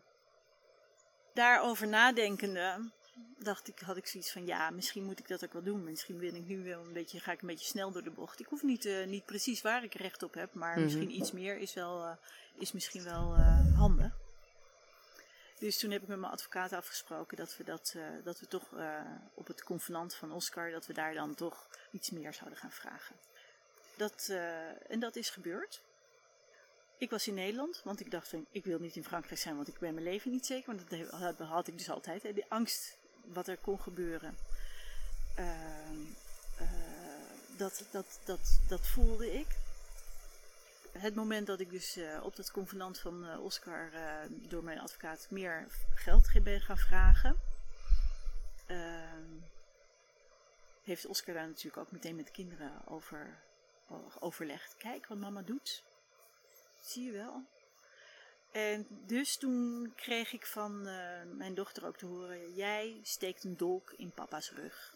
[1.33, 2.91] Daarover nadenkende,
[3.37, 5.83] dacht ik, had ik zoiets van: Ja, misschien moet ik dat ook wel doen.
[5.83, 8.39] Misschien ben ik nu wel een beetje, ga ik een beetje snel door de bocht.
[8.39, 10.83] Ik hoef niet, eh, niet precies waar ik recht op heb, maar Mhm.
[10.83, 12.15] misschien iets meer is, wel, eh,
[12.59, 13.35] is misschien wel
[13.75, 14.17] handig.
[15.59, 18.69] Dus toen heb ik met mijn advocaat afgesproken dat we, dat, dat we toch
[19.33, 23.15] op het convenant van Oscar, dat we daar dan toch iets meer zouden gaan vragen.
[23.97, 25.81] Dat, eh, en dat is gebeurd.
[26.97, 29.79] Ik was in Nederland, want ik dacht ik wil niet in Frankrijk zijn, want ik
[29.79, 30.75] ben mijn leven niet zeker.
[30.75, 34.37] Want dat had, ik dus altijd, hè, de angst wat er kon gebeuren.
[35.35, 36.01] Ehm,
[36.57, 36.67] eh,
[37.57, 39.47] dat, dat, dat, dat voelde ik.
[40.91, 43.91] Het moment dat ik dus eh, op dat convenant van Oscar
[44.29, 47.39] door mijn advocaat meer geld ge- ben gaan vragen,
[48.65, 49.25] ehm,
[50.83, 53.37] heeft Oscar daar natuurlijk ook meteen met de kinderen over
[54.19, 54.77] overlegd.
[54.77, 55.83] Kijk wat mama doet.
[56.81, 57.45] Zie je wel.
[58.51, 63.57] En dus toen kreeg ik van eh, mijn dochter ook te horen: jij steekt een
[63.57, 64.95] dolk in papa's rug.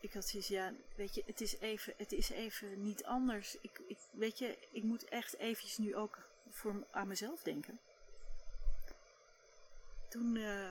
[0.00, 3.56] Ik had zoiets, ja, weet je, het is even, het is even niet anders.
[3.60, 6.18] Ik, ik, weet je, ik moet echt eventjes nu ook
[6.48, 7.78] voor, aan mezelf denken.
[10.08, 10.70] Toen eh,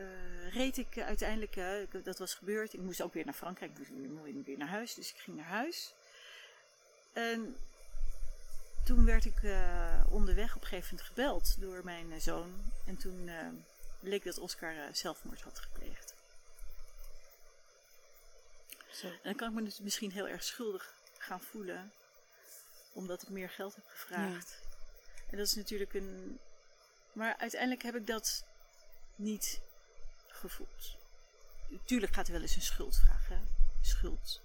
[0.00, 3.78] eh, reed ik uiteindelijk, eh, dat was gebeurd, ik moest ook weer naar Frankrijk, ik
[3.78, 5.94] moest weer- naar huis, dus ik ging naar huis.
[7.12, 7.56] En
[8.84, 12.72] toen werd ik eh, onderweg op een gegeven moment gebeld door mijn zoon.
[12.86, 13.30] En toen
[14.00, 16.14] bleek dat Oscar zelfmoord had gepleegd.
[18.90, 19.06] Zo.
[19.06, 21.92] En dan kan ik me dus misschien heel erg schuldig gaan voelen,
[22.92, 24.58] omdat ik meer geld heb gevraagd.
[25.30, 26.38] En dat is natuurlijk een.
[27.12, 28.44] Maar uiteindelijk heb ik dat
[29.16, 29.60] niet
[30.40, 30.96] gevoeld.
[31.84, 33.38] Tuurlijk gaat er wel eens een schuldvraag, hè?
[33.80, 34.40] Schuld.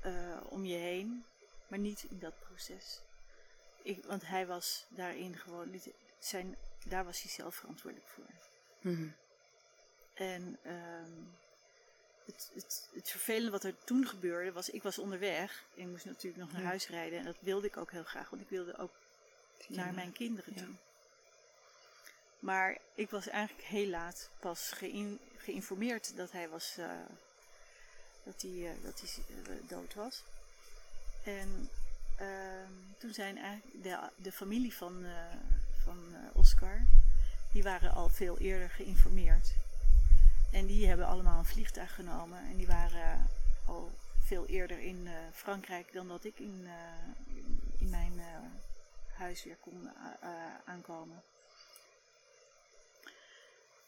[0.00, 1.24] eh, om je heen,
[1.68, 3.00] maar niet in dat proces.
[3.82, 5.70] Ik, want hij was daarin gewoon.
[5.70, 8.24] niet- Zijn, daar was hij zelf verantwoordelijk voor.
[8.80, 9.08] Mhm.
[10.14, 11.12] En ehm,
[12.26, 15.64] het, het, het vervelende wat er toen gebeurde was, ik was onderweg.
[15.76, 16.66] En ik moest natuurlijk nog naar Ja.
[16.66, 17.18] huis rijden.
[17.18, 18.92] En dat wilde ik ook heel graag, want ik wilde ook
[19.68, 20.66] naar mijn kinderen Ja.
[22.44, 26.86] Maar ik was eigenlijk heel laat pas geïn- geïnformeerd dat hij was, eh,
[28.24, 30.22] dat hij, eh, dat hij eh, dood was.
[31.22, 31.68] En
[32.16, 35.04] ehm, toen zijn eigenlijk de, familie van,
[35.84, 36.86] van Oscar,
[37.52, 39.54] die waren al veel eerder geïnformeerd.
[40.52, 43.28] En die hebben allemaal een vliegtuig genomen en die waren
[43.66, 43.90] al
[44.24, 46.68] veel eerder in Frankrijk dan dat ik in,
[47.78, 48.20] in, mijn
[49.12, 49.90] huis weer kon
[50.64, 51.22] aankomen.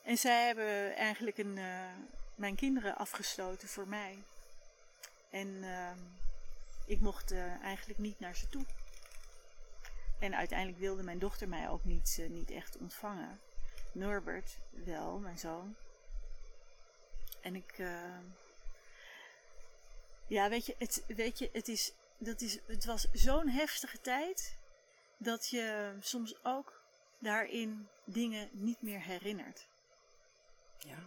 [0.06, 1.94] En zij hebben eigenlijk een, eh,
[2.34, 4.18] mijn kinderen afgesloten voor mij.
[5.30, 5.98] En ehm,
[6.86, 8.64] ik mocht eh, eigenlijk niet naar ze toe.
[10.18, 13.40] En uiteindelijk wilde mijn dochter mij ook niet, eh, niet echt ontvangen.
[13.92, 15.74] Norbert wel, mijn zoon.
[17.40, 17.78] En ik.
[17.78, 18.18] eh,
[20.26, 24.56] ja, weet je, het, weet je het, is, dat is, het was zo'n heftige tijd.
[25.18, 26.82] dat je soms ook
[27.18, 29.66] daarin dingen niet meer herinnert.
[30.78, 30.98] Ja.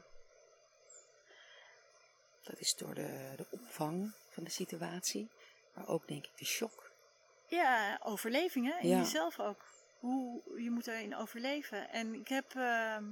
[2.43, 5.30] Dat is door de, de opvang van de situatie,
[5.76, 6.91] maar ook denk ik de shock.
[7.47, 8.97] Ja, overleving hè, in Ja.
[8.97, 9.65] jezelf ook.
[9.99, 11.89] Hoe je moet daarin overleven.
[11.89, 13.05] En ik heb, ehm,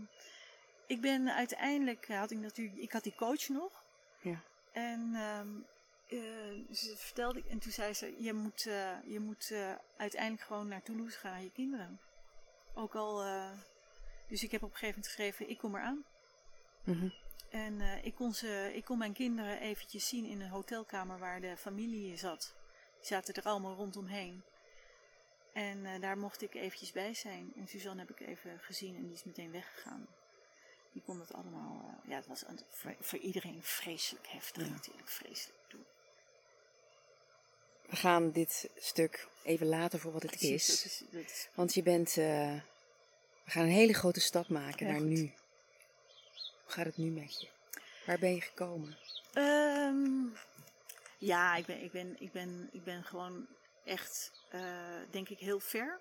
[0.87, 3.83] ik ben uiteindelijk, had ik natuurlijk, ik had die coach nog.
[4.21, 4.41] Ja.
[4.71, 5.47] En ehm,
[6.07, 10.43] eh, ze vertelde ik, en toen zei ze, je moet, eh, je moet eh, uiteindelijk
[10.43, 11.99] gewoon naar Toulouse gaan, je kinderen.
[12.73, 13.23] Ook al,
[14.27, 16.05] dus ik heb op een gegeven moment geschreven, ik kom eraan.
[16.87, 17.09] Mhm.
[17.49, 21.41] En eh, ik, kon ze, ik kon mijn kinderen eventjes zien in een hotelkamer waar
[21.41, 22.53] de familie zat.
[22.97, 24.43] Die zaten er allemaal rondomheen.
[25.53, 27.53] En eh, daar mocht ik eventjes bij zijn.
[27.55, 30.07] En Suzanne heb ik even gezien en die is meteen weggegaan.
[30.91, 34.69] Die kon dat allemaal, eh, ja, het was een- voor, voor iedereen vreselijk heftig Ja.
[34.71, 35.85] natuurlijk, vreselijk doen.
[37.89, 40.81] We gaan dit stuk even laten voor wat het Precies, is.
[40.81, 45.01] dat is, dat is Want je bent We gaan een hele grote stap maken naar
[45.01, 45.33] nu.
[46.67, 47.47] Gaat het nu met je?
[48.05, 48.97] Waar ben je gekomen?
[49.33, 50.25] Ehm,
[51.17, 53.47] ja, ik ben, ik, ben, ik, ben, ik ben gewoon
[53.83, 54.61] echt, eh,
[55.11, 55.99] denk ik, heel ver.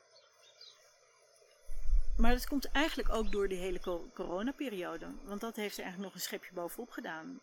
[2.16, 5.06] Maar dat komt eigenlijk ook door die hele co- coronaperiode.
[5.24, 7.40] Want dat heeft er eigenlijk nog een schepje bovenop gedaan.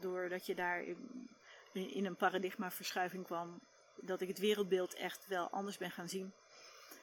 [0.00, 1.28] Doordat je daar in,
[1.72, 3.60] in een paradigmaverschuiving kwam.
[3.94, 6.32] Dat ik het wereldbeeld echt wel anders ben gaan zien.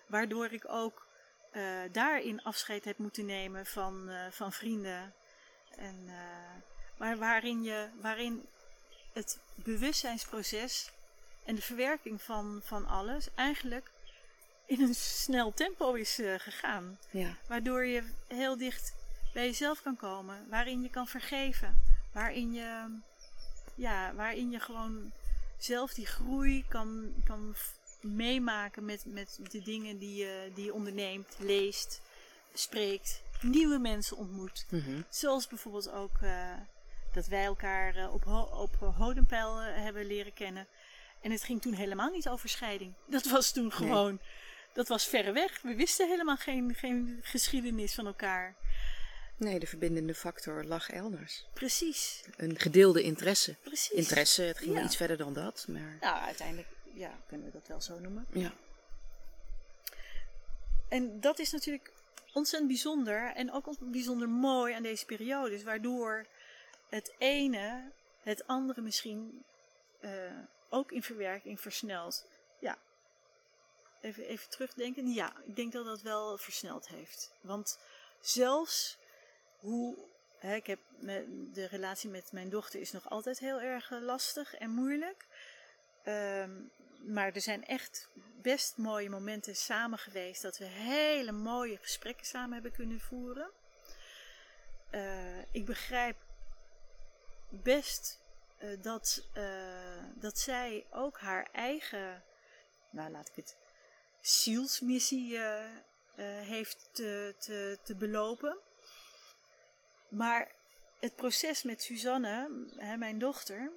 [0.07, 1.07] Waardoor ik ook
[1.51, 5.13] eh, daarin afscheid heb moeten nemen van, eh, van vrienden.
[5.77, 6.15] En, eh,
[6.97, 8.45] maar waarin, je, waarin
[9.13, 10.91] het bewustzijnsproces
[11.43, 13.91] en de verwerking van, van alles eigenlijk
[14.65, 16.99] in een snel tempo is eh, gegaan.
[17.09, 17.37] Ja.
[17.47, 18.93] Waardoor je heel dicht
[19.33, 20.49] bij jezelf kan komen.
[20.49, 21.81] Waarin je kan vergeven.
[22.11, 22.99] Waarin je,
[23.75, 25.11] ja, waarin je gewoon
[25.57, 27.55] zelf die groei kan, kan
[28.01, 32.01] meemaken met, met de dingen die je, die je onderneemt, leest,
[32.53, 34.65] spreekt, nieuwe mensen ontmoet.
[34.69, 35.01] Mhm.
[35.09, 36.53] Zoals bijvoorbeeld ook eh,
[37.13, 40.67] dat wij elkaar eh, op, ho op Hodenpeil eh, hebben leren kennen.
[41.21, 42.93] En het ging toen helemaal niet over scheiding.
[43.07, 44.19] Dat was toen gewoon,
[44.73, 45.61] dat was verre weg.
[45.61, 48.55] We wisten helemaal geen, geen geschiedenis van elkaar.
[49.37, 51.45] Nee, de verbindende factor lag elders.
[51.53, 53.55] Precies, Een gedeelde interesse.
[53.63, 53.89] precies.
[53.91, 54.83] Interesse, het ging Ja.
[54.83, 58.25] iets verder dan dat, maar Nou, uiteindelijk ja, kunnen we dat wel zo noemen.
[58.33, 58.53] ja.
[60.89, 61.91] En dat is natuurlijk
[62.35, 66.25] ontzettend bijzonder en ook bijzonder mooi aan deze periodes, waardoor
[66.89, 69.45] het ene het andere misschien
[69.99, 70.11] eh,
[70.69, 72.27] ook in verwerking versnelt.
[72.59, 72.77] Ja,
[74.01, 75.13] even, even terugdenken.
[75.13, 77.33] Ja, ik denk dat dat wel versneld heeft.
[77.41, 77.79] Want
[78.21, 78.97] zelfs
[79.59, 79.97] hoe.
[80.39, 80.79] Hè, ik heb
[81.53, 85.25] de relatie met mijn dochter is nog altijd heel erg eh, lastig en moeilijk.
[86.05, 86.51] Ehm,
[86.99, 88.09] maar er zijn echt
[88.41, 93.51] best mooie momenten samen geweest dat we hele mooie gesprekken samen hebben kunnen voeren.
[94.89, 96.17] Eh, ik begrijp
[97.49, 98.21] best
[98.57, 102.23] eh, dat, eh, dat zij ook haar eigen,
[102.89, 103.57] nou laat ik het,
[104.21, 105.39] zielsmissie
[106.21, 108.57] heeft te, te, te belopen.
[110.09, 110.51] Maar
[110.99, 113.71] het proces met Suzanne, hè, mijn dochter,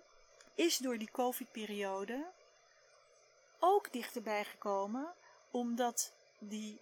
[0.59, 2.27] is door die COVID-periode
[3.59, 5.15] ook dichterbij gekomen,
[5.51, 6.81] omdat die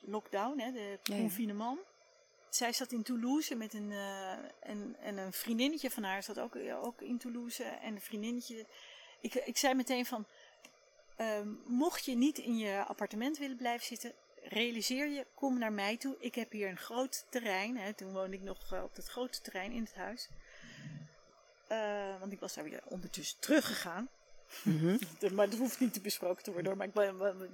[0.00, 1.80] lockdown, hè, de confinement.
[2.50, 6.56] Zij zat in Toulouse met een, eh, en, en een vriendinnetje van haar zat ook,
[6.82, 7.64] ook in Toulouse.
[7.64, 8.66] En een vriendinnetje.
[9.20, 10.26] Ik, ik zei meteen van.
[11.16, 14.12] ehm, mocht je niet in je appartement willen blijven zitten,
[14.42, 16.16] realiseer je, kom naar mij toe.
[16.18, 17.76] Ik heb hier een groot terrein.
[17.76, 20.28] Hè, toen woonde ik nog eh, op dat grote terrein in het huis.
[21.66, 24.08] Eh, want ik was daar weer ondertussen teruggegaan.
[24.62, 24.96] Mhm.
[25.34, 26.92] Maar dat hoeft niet te besproken te worden, maar ik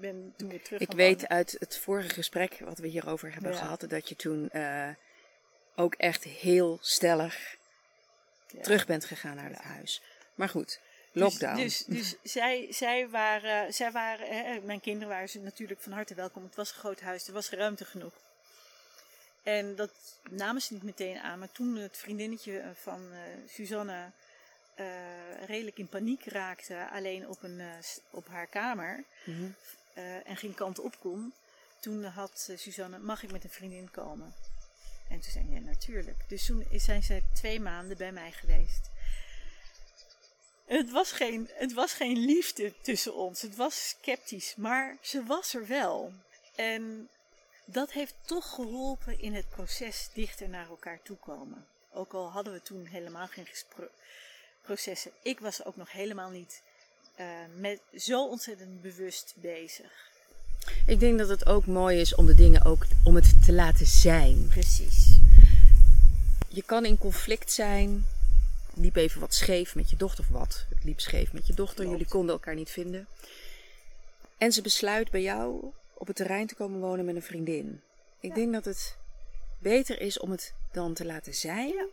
[0.00, 0.80] ben, toen weer terug.
[0.80, 1.28] Ik weet wonen.
[1.28, 3.58] uit het vorige gesprek wat we hierover hebben Ja.
[3.58, 4.88] gehad, dat je toen eh,
[5.76, 7.56] ook echt heel stellig
[8.46, 8.60] Ja.
[8.62, 10.02] terug bent gegaan naar het huis.
[10.34, 10.80] Maar goed,
[11.12, 11.56] lockdown.
[11.56, 15.92] Dus, dus, dus zij, zij waren, zij waren hè, mijn kinderen waren ze natuurlijk van
[15.92, 16.42] harte welkom.
[16.42, 18.12] Het was een groot huis, er was ruimte genoeg.
[19.42, 19.90] En dat
[20.30, 21.38] namen ze niet meteen aan.
[21.38, 23.18] Maar toen het vriendinnetje eh, van eh,
[23.48, 24.10] Suzanne
[24.74, 24.86] eh,
[25.46, 27.60] redelijk in paniek raakte, alleen op, een,
[28.10, 29.50] op haar kamer, Mhm.
[30.24, 31.32] en geen kant op kon,
[31.80, 34.34] toen had Suzanne, mag ik met een vriendin komen?
[35.08, 36.16] En toen zei ja, natuurlijk.
[36.28, 38.90] Dus toen zijn zij twee maanden bij mij geweest.
[40.66, 43.42] Het was, geen, het was geen liefde tussen ons.
[43.42, 46.12] Het was sceptisch, maar ze was er wel.
[46.54, 47.08] En
[47.64, 51.66] dat heeft toch geholpen in het proces dichter naar elkaar toe komen.
[51.92, 53.46] Ook al hadden we toen helemaal geen
[54.62, 55.10] processen.
[55.22, 56.62] Ik was ook nog helemaal niet
[57.14, 60.10] eh, met zo ontzettend bewust bezig.
[60.86, 63.86] Ik denk dat het ook mooi is om de dingen ook om het te laten
[63.86, 64.48] zijn.
[64.48, 65.18] Precies.
[66.48, 68.06] Je kan in conflict zijn.
[68.74, 70.66] Liep even wat scheef met je dochter of wat.
[70.68, 71.76] Het liep scheef met je dochter.
[71.76, 71.90] Klopt.
[71.90, 73.06] Jullie konden elkaar niet vinden.
[74.38, 75.72] En ze besluit bij jou
[76.02, 77.82] op het terrein te komen wonen met een vriendin.
[78.20, 78.34] Ik Ja.
[78.34, 78.96] denk dat het
[79.58, 81.68] beter is om het dan te laten zijn.
[81.68, 81.86] Ja.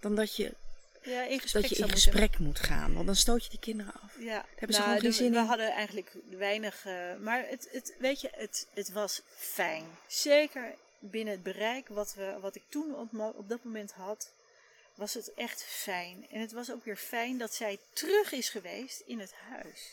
[0.00, 0.54] Dan dat je,
[1.02, 2.94] Ja, in gesprek dat je in gesprek moet gaan.
[2.94, 4.16] Want dan stoot je die kinderen af.
[4.18, 5.44] Ja, hebben ze nou, gewoon geen zin we in.
[5.44, 6.84] hadden eigenlijk weinig.
[6.86, 9.84] eh, maar het, het, weet je, het, het was fijn.
[10.06, 14.32] Zeker binnen het bereik wat, we, wat ik toen op, op dat moment had,
[14.94, 16.26] was het echt fijn.
[16.30, 19.90] En het was ook weer fijn dat zij terug is geweest in het huis.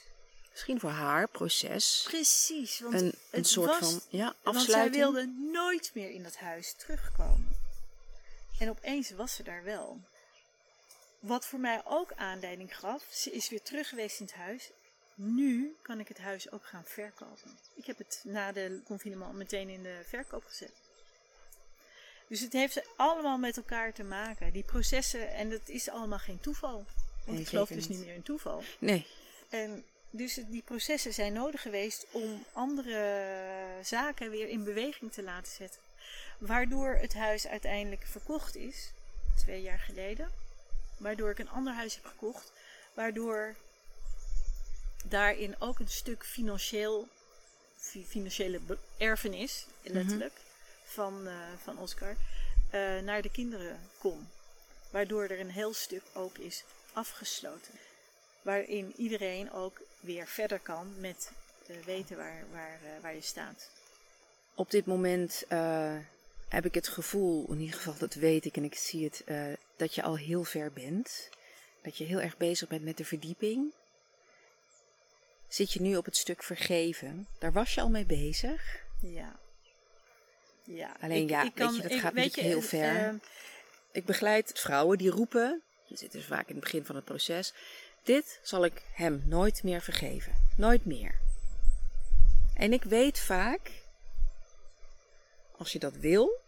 [0.56, 2.01] Misschien voor haar proces.
[2.08, 5.03] Precies, want Een, een soort was, van ja, Want zij afsluiting.
[5.03, 7.56] wilde nooit meer in dat huis terugkomen.
[8.60, 10.01] En opeens was ze daar wel.
[11.20, 14.72] Wat voor mij ook aanleiding gaf, ze is weer terug geweest in het huis.
[15.16, 17.58] Nu kan ik het huis ook gaan verkopen.
[17.76, 20.74] Ik heb het na de confinement meteen in de verkoop gezet.
[22.28, 24.51] Dus het heeft allemaal met elkaar te maken.
[24.53, 26.74] Die processen, en dat is allemaal geen toeval.
[26.74, 27.97] Want Nee, ik geloof dus niet.
[27.97, 28.64] niet meer in toeval.
[28.80, 29.08] Nee.
[29.49, 29.86] En
[30.18, 33.24] dus die processen zijn nodig geweest om andere
[33.84, 35.80] zaken weer in beweging te laten zetten.
[36.38, 38.91] Waardoor het huis uiteindelijk verkocht is,
[39.38, 40.32] twee jaar geleden.
[40.97, 42.51] Waardoor ik een ander huis heb gekocht.
[42.93, 43.55] Waardoor
[45.05, 47.07] daarin ook een stuk financieel,
[47.76, 48.59] fi- financiële
[48.97, 50.34] erfenis, letterlijk,
[50.84, 52.16] van, eh, van Oscar,
[52.70, 54.30] eh, naar de kinderen kon.
[54.89, 56.63] Waardoor er een heel stuk ook is
[56.93, 57.74] afgesloten
[58.41, 61.32] waarin iedereen ook weer verder kan met
[61.68, 63.70] eh, weten waar, waar, eh, waar je staat.
[64.56, 65.95] Op dit moment eh,
[66.49, 69.24] heb ik het gevoel, in ieder geval dat weet ik en ik zie het,
[69.76, 71.30] dat je al heel ver bent.
[71.82, 73.74] Dat je heel erg bezig bent met de verdieping.
[75.47, 77.28] Zit je nu op het stuk vergeven?
[77.39, 78.84] Daar was je al mee bezig.
[79.01, 79.39] Ja.
[80.64, 80.95] ja.
[81.01, 83.08] Alleen ja, weet je, dat gaat natuurlijk heel ver.
[83.08, 83.14] eh,
[83.91, 87.53] Ik begeleid vrouwen die roepen, je zit dus vaak in het begin van het proces,
[88.06, 90.34] dit zal ik hem nooit meer vergeven.
[90.58, 91.16] Nooit meer.
[92.53, 93.72] En ik weet vaak,
[95.58, 96.41] als je dat wil,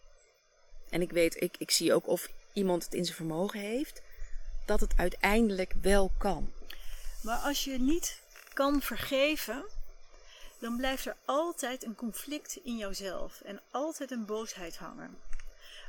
[0.90, 4.02] en ik weet, ik, ik zie ook of iemand het in zijn vermogen heeft,
[4.66, 6.52] dat het uiteindelijk wel kan.
[7.22, 8.22] maar als je niet
[8.54, 9.66] kan vergeven,
[10.60, 15.18] dan blijft er altijd een conflict in jouzelf en altijd een boosheid hangen.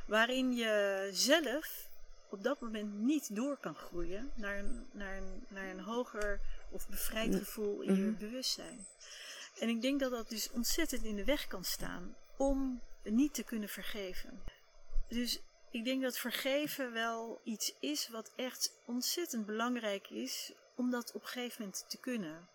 [0.05, 1.88] Waarin je zelf
[2.29, 6.39] op dat moment niet door kan groeien naar een, naar een, naar een hoger
[6.71, 8.17] of bevrijd gevoel in je Mhm.
[8.19, 8.85] bewustzijn.
[9.59, 13.43] En ik denk dat dat dus ontzettend in de weg kan staan om niet te
[13.43, 14.43] kunnen vergeven.
[15.07, 15.39] Dus
[15.71, 21.21] ik denk dat vergeven wel iets is wat echt ontzettend belangrijk is om dat op
[21.21, 22.47] een gegeven moment te kunnen.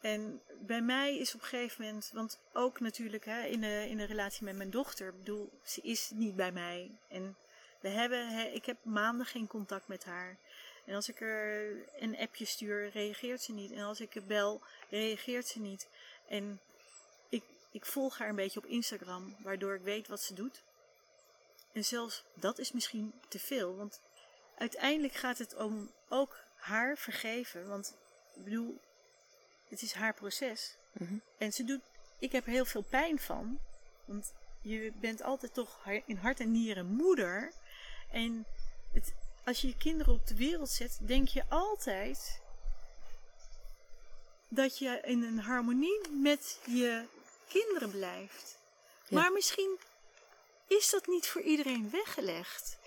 [0.00, 3.96] En bij mij is op een gegeven moment, want ook natuurlijk hè, in, de, in
[3.96, 6.90] de relatie met mijn dochter, ik bedoel, ze is niet bij mij.
[7.08, 7.36] En
[7.80, 10.36] we hebben, ik heb maanden geen contact met haar.
[10.84, 13.72] En als ik er een appje stuur, reageert ze niet.
[13.72, 14.60] En als ik bel,
[14.90, 15.88] reageert ze niet.
[16.28, 16.60] En
[17.28, 20.62] ik, ik volg haar een beetje op Instagram, waardoor ik weet wat ze doet.
[21.72, 24.00] En zelfs dat is misschien te veel, want
[24.58, 27.68] uiteindelijk gaat het om ook haar vergeven.
[27.68, 27.96] Want
[28.34, 28.80] ik bedoel,
[29.68, 30.76] het is haar proces.
[30.92, 31.18] Mhm.
[31.38, 31.80] En ze doet,
[32.18, 33.58] ik heb er heel veel pijn van.
[34.04, 37.52] Want je bent altijd toch in hart en nieren moeder.
[38.10, 38.46] En
[38.92, 42.40] het, als je je kinderen op de wereld zet, denk je altijd
[44.48, 47.04] dat je in een harmonie met je
[47.48, 48.58] kinderen blijft.
[49.08, 49.20] Ja.
[49.20, 49.78] Maar misschien
[50.66, 52.78] is dat niet voor iedereen weggelegd.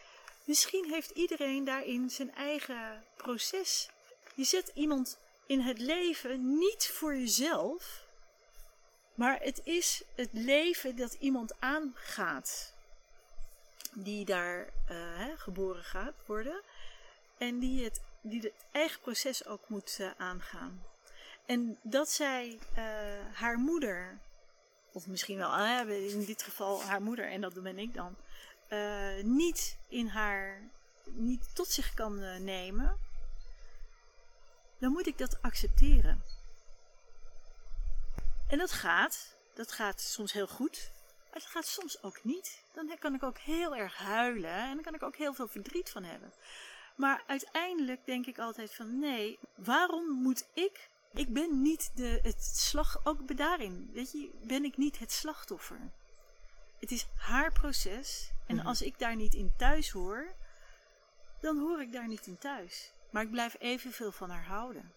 [0.44, 3.90] Misschien heeft iedereen daarin zijn eigen proces.
[4.36, 8.06] Je zet iemand in het leven niet voor jezelf,
[9.16, 12.74] maar het is het leven dat iemand aangaat.
[13.94, 16.62] Die daar eh, geboren gaat worden
[17.38, 20.84] en die het, die het eigen proces ook moet eh, aangaan.
[21.46, 22.84] En dat zij eh,
[23.34, 24.20] haar moeder,
[24.92, 28.16] of misschien wel in dit geval haar moeder, en dat ben ik dan,
[29.24, 30.70] niet in haar,
[31.06, 32.98] niet tot zich kan nemen,
[34.78, 36.24] dan moet ik dat accepteren.
[38.48, 40.92] En dat gaat, dat gaat soms heel goed,
[41.24, 42.61] maar het gaat soms ook niet.
[42.74, 45.90] Dan kan ik ook heel erg huilen en dan kan ik ook heel veel verdriet
[45.90, 46.34] van hebben.
[46.96, 50.90] Maar uiteindelijk denk ik altijd van nee, waarom moet ik?
[51.14, 55.80] Ik ben niet de, het slag, ook daarin, weet je, ben ik niet het slachtoffer.
[56.80, 58.68] Het is haar proces en Mhm.
[58.68, 60.34] als ik daar niet in thuis hoor,
[61.40, 62.92] dan hoor ik daar niet in thuis.
[63.10, 64.92] Maar ik blijf evenveel van haar houden.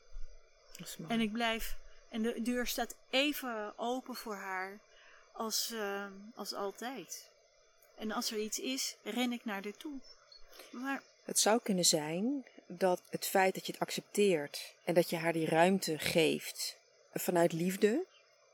[0.77, 1.13] Dat is mooi.
[1.13, 1.77] En ik blijf,
[2.09, 4.79] en de deur staat even open voor haar
[5.33, 7.31] als, eh, als altijd.
[7.99, 9.99] En als er iets is, ren ik naar haar toe.
[10.71, 15.17] Maar Het zou kunnen zijn dat het feit dat je het accepteert en dat je
[15.17, 16.77] haar die ruimte geeft
[17.13, 18.05] vanuit liefde,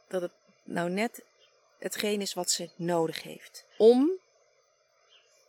[0.09, 0.32] dat het
[0.64, 1.22] nou net
[1.78, 3.64] hetgeen is wat ze nodig heeft.
[3.78, 4.11] Om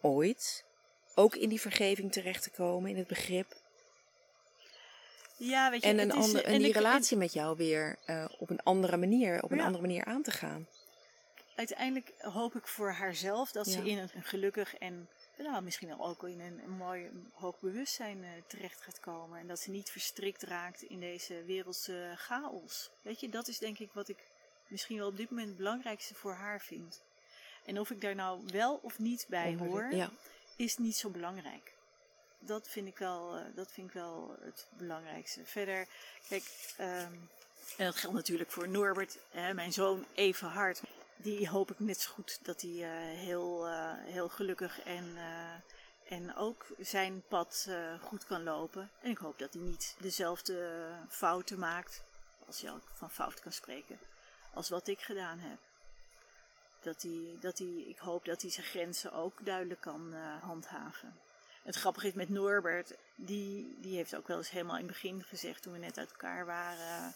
[0.01, 0.63] ooit
[1.15, 3.55] ook in die vergeving terecht te komen, in het begrip.
[5.37, 7.57] ja, weet je, En, een is, ander, en en die ik- en relatie met jou
[7.57, 10.67] weer eh, op een andere manier, op een andere manier aan te gaan.
[11.67, 16.07] Uiteindelijk hoop ik voor haarzelf dat ze in een, een gelukkig en nou, misschien wel
[16.07, 19.39] ook in een, een mooi hoog bewustzijn eh, terecht gaat komen.
[19.39, 22.89] En dat ze niet verstrikt raakt in deze wereldse chaos.
[23.01, 24.17] Weet je, dat is denk ik wat ik
[24.67, 27.01] misschien wel op dit moment het belangrijkste voor haar vind.
[27.65, 30.09] En of ik daar nou wel of niet bij hoor, Ja.
[30.55, 31.73] is niet zo belangrijk.
[32.39, 35.41] Dat vind ik wel, eh, dat vind ik wel het belangrijkste.
[35.45, 35.87] Verder,
[36.29, 36.43] kijk,
[36.77, 37.13] ehm,
[37.77, 40.81] en dat geldt natuurlijk voor Norbert, hè, mijn zoon, even hard.
[41.21, 46.13] Die hoop ik net zo goed dat hij eh, heel, eh, heel gelukkig en, eh,
[46.17, 47.69] en ook zijn pad
[48.01, 48.89] goed kan lopen.
[49.01, 52.03] En ik hoop dat hij niet dezelfde fouten maakt,
[52.47, 53.99] als je ook van fout kan spreken,
[54.53, 55.57] als wat ik gedaan heb.
[56.81, 61.19] Dat hij, dat hij, ik hoop dat hij zijn grenzen ook duidelijk kan handhaven.
[61.63, 65.23] Het grappige is met Norbert, die, die heeft ook wel eens helemaal in het begin
[65.23, 67.13] gezegd, toen we net uit elkaar waren,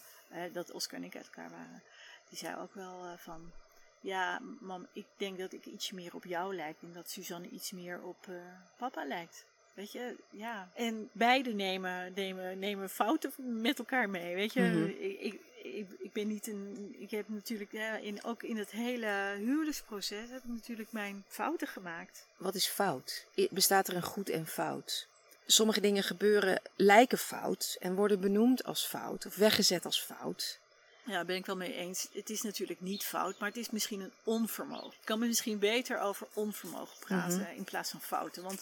[0.52, 1.82] dat Oscar en ik uit elkaar waren.
[2.28, 3.52] Die zei ook wel van,
[4.00, 7.70] ja, mam, ik denk dat ik iets meer op jou lijk en dat Suzanne iets
[7.72, 8.36] meer op uh,
[8.76, 9.44] papa lijkt.
[9.74, 10.70] Weet je, ja.
[10.74, 14.34] En beide nemen, nemen, nemen fouten met elkaar mee.
[14.34, 14.84] Weet je, Mhm.
[14.84, 16.94] ik, ik, ik, ik ben niet een.
[16.98, 21.68] Ik heb natuurlijk, ja, in, ook in het hele huwelijksproces, heb ik natuurlijk mijn fouten
[21.68, 22.26] gemaakt.
[22.36, 23.26] Wat is fout?
[23.50, 25.08] Bestaat er een goed en fout?
[25.46, 30.58] Sommige dingen gebeuren, lijken fout en worden benoemd als fout of weggezet als fout.
[31.06, 32.08] Ja, daar ben ik wel mee eens.
[32.12, 34.86] Het is natuurlijk niet fout, maar het is misschien een onvermogen.
[35.00, 37.50] Ik kan me misschien beter over onvermogen praten Mhm.
[37.56, 38.42] in plaats van fouten.
[38.42, 38.60] Want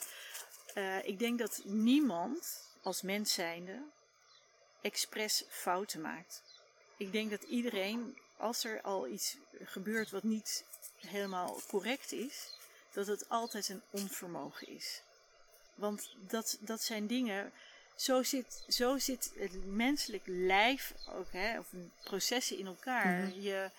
[0.75, 3.83] eh, ik denk dat niemand als mens zijnde
[4.81, 6.43] expres fouten maakt.
[6.97, 10.65] Ik denk dat iedereen, als er al iets gebeurt wat niet
[11.01, 12.51] helemaal correct is,
[12.93, 15.03] dat het altijd een onvermogen is.
[15.75, 17.53] Want dat, dat zijn dingen
[17.97, 21.67] zo zit, zo zit het menselijk lijf ook, hè, of
[22.05, 23.19] processen in elkaar.
[23.19, 23.41] Mhm.
[23.41, 23.71] je,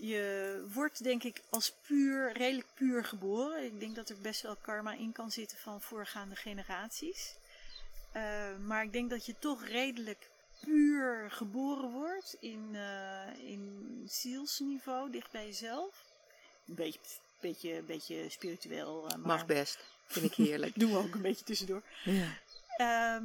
[0.00, 3.64] je wordt denk ik als puur, redelijk puur geboren.
[3.64, 7.34] Ik denk dat er best wel karma in kan zitten van voorgaande generaties.
[8.12, 10.30] Eh, maar ik denk dat je toch redelijk
[10.60, 16.04] puur geboren wordt in, eh, in zielsniveau, dicht bij jezelf.
[16.68, 17.00] Een beetje,
[17.40, 19.04] beetje, beetje spiritueel.
[19.04, 19.78] eh, maar Mag best.
[20.06, 20.78] Vind ik heerlijk.
[20.80, 21.82] doen we ook een beetje tussendoor.
[22.04, 22.38] ja.
[22.76, 23.24] Ehm,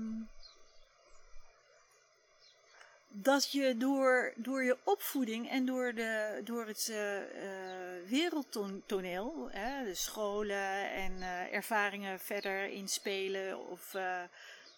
[3.08, 9.96] dat je door, door je opvoeding en door, de, door het eh, wereldtoneel, hè, de
[9.96, 13.96] scholen en eh, ervaringen verder in spelen of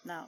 [0.02, 0.26] nou,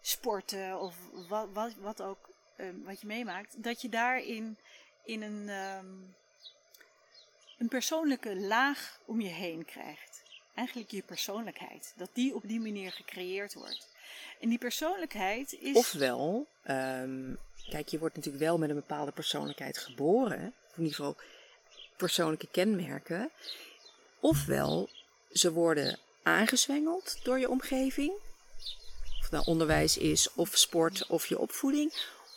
[0.00, 0.96] sporten of
[1.28, 4.56] wat, wat, wat ook eh, wat je meemaakt, dat je daarin
[5.04, 5.86] in een, ehm,
[7.58, 10.11] een persoonlijke laag om je heen krijgt
[10.54, 11.92] eigenlijk je persoonlijkheid.
[11.96, 13.88] Dat die op die manier gecreëerd wordt.
[14.40, 15.76] En die persoonlijkheid is.
[15.76, 17.34] Ofwel, ehm,
[17.70, 20.52] kijk, je wordt natuurlijk wel met een bepaalde persoonlijkheid geboren.
[20.70, 21.16] Of in ieder geval
[21.96, 23.30] persoonlijke kenmerken.
[24.20, 24.88] Ofwel,
[25.32, 28.12] ze worden aangezwengeld door je omgeving.
[29.18, 31.92] Of het nou onderwijs is, of sport, of je opvoeding.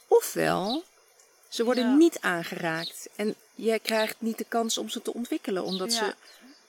[0.07, 0.83] Ofwel,
[1.49, 1.95] ze worden Ja.
[1.95, 3.09] niet aangeraakt.
[3.15, 5.97] En jij krijgt niet de kans om ze te ontwikkelen, omdat Ja.
[6.05, 6.15] ze...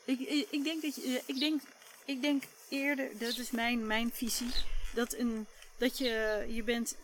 [0.07, 1.23] Ik, ik, ik denk dat je.
[1.27, 1.61] Ik denk,
[2.05, 4.51] ik denk eerder, dat is mijn, mijn visie,
[4.95, 5.47] dat, een,
[5.79, 6.97] dat je, je bent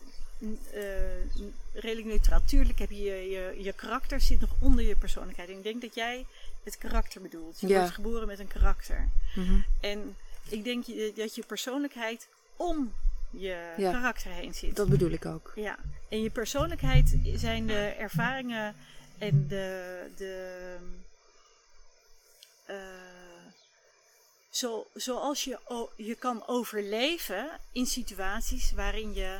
[0.73, 0.81] eh,
[1.73, 2.41] redelijk neutraal.
[2.45, 5.49] Tuurlijk heb je, je je karakter zit nog onder je persoonlijkheid.
[5.49, 6.25] En ik denk dat jij
[6.63, 7.59] het karakter bedoelt.
[7.59, 7.77] Je Ja.
[7.79, 9.09] wordt geboren met een karakter.
[9.35, 9.59] Mhm.
[9.81, 10.15] En
[10.49, 10.85] ik denk
[11.15, 12.93] dat je persoonlijkheid om
[13.29, 13.91] je Ja.
[13.91, 14.75] karakter heen zit.
[14.75, 15.51] Dat bedoel ik ook.
[15.55, 15.77] Ja,
[16.09, 18.75] en je persoonlijkheid zijn de ervaringen
[19.17, 19.99] en de.
[20.17, 20.75] de
[22.65, 22.75] eh,
[24.49, 25.59] zo, zoals je,
[25.95, 29.39] je kan overleven in situaties waarin je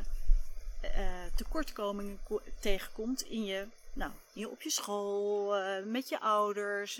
[0.82, 7.00] eh, tekortkomingen ko- tegenkomt in je, nou, in- op je school, eh, met je ouders,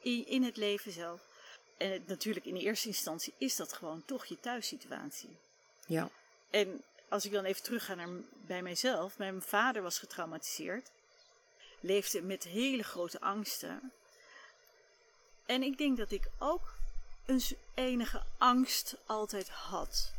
[0.00, 1.20] in, in het leven zelf.
[1.76, 5.36] En het- natuurlijk in de eerste instantie is dat gewoon toch je thuissituatie.
[5.86, 6.08] Ja.
[6.50, 9.18] En als ik dan even terugga naar bij mijzelf.
[9.18, 10.90] Mijn vader was getraumatiseerd.
[11.80, 13.92] Leefde met hele grote angsten.
[15.46, 16.74] En ik denk dat ik ook
[17.26, 17.42] een
[17.74, 20.12] enige angst altijd had.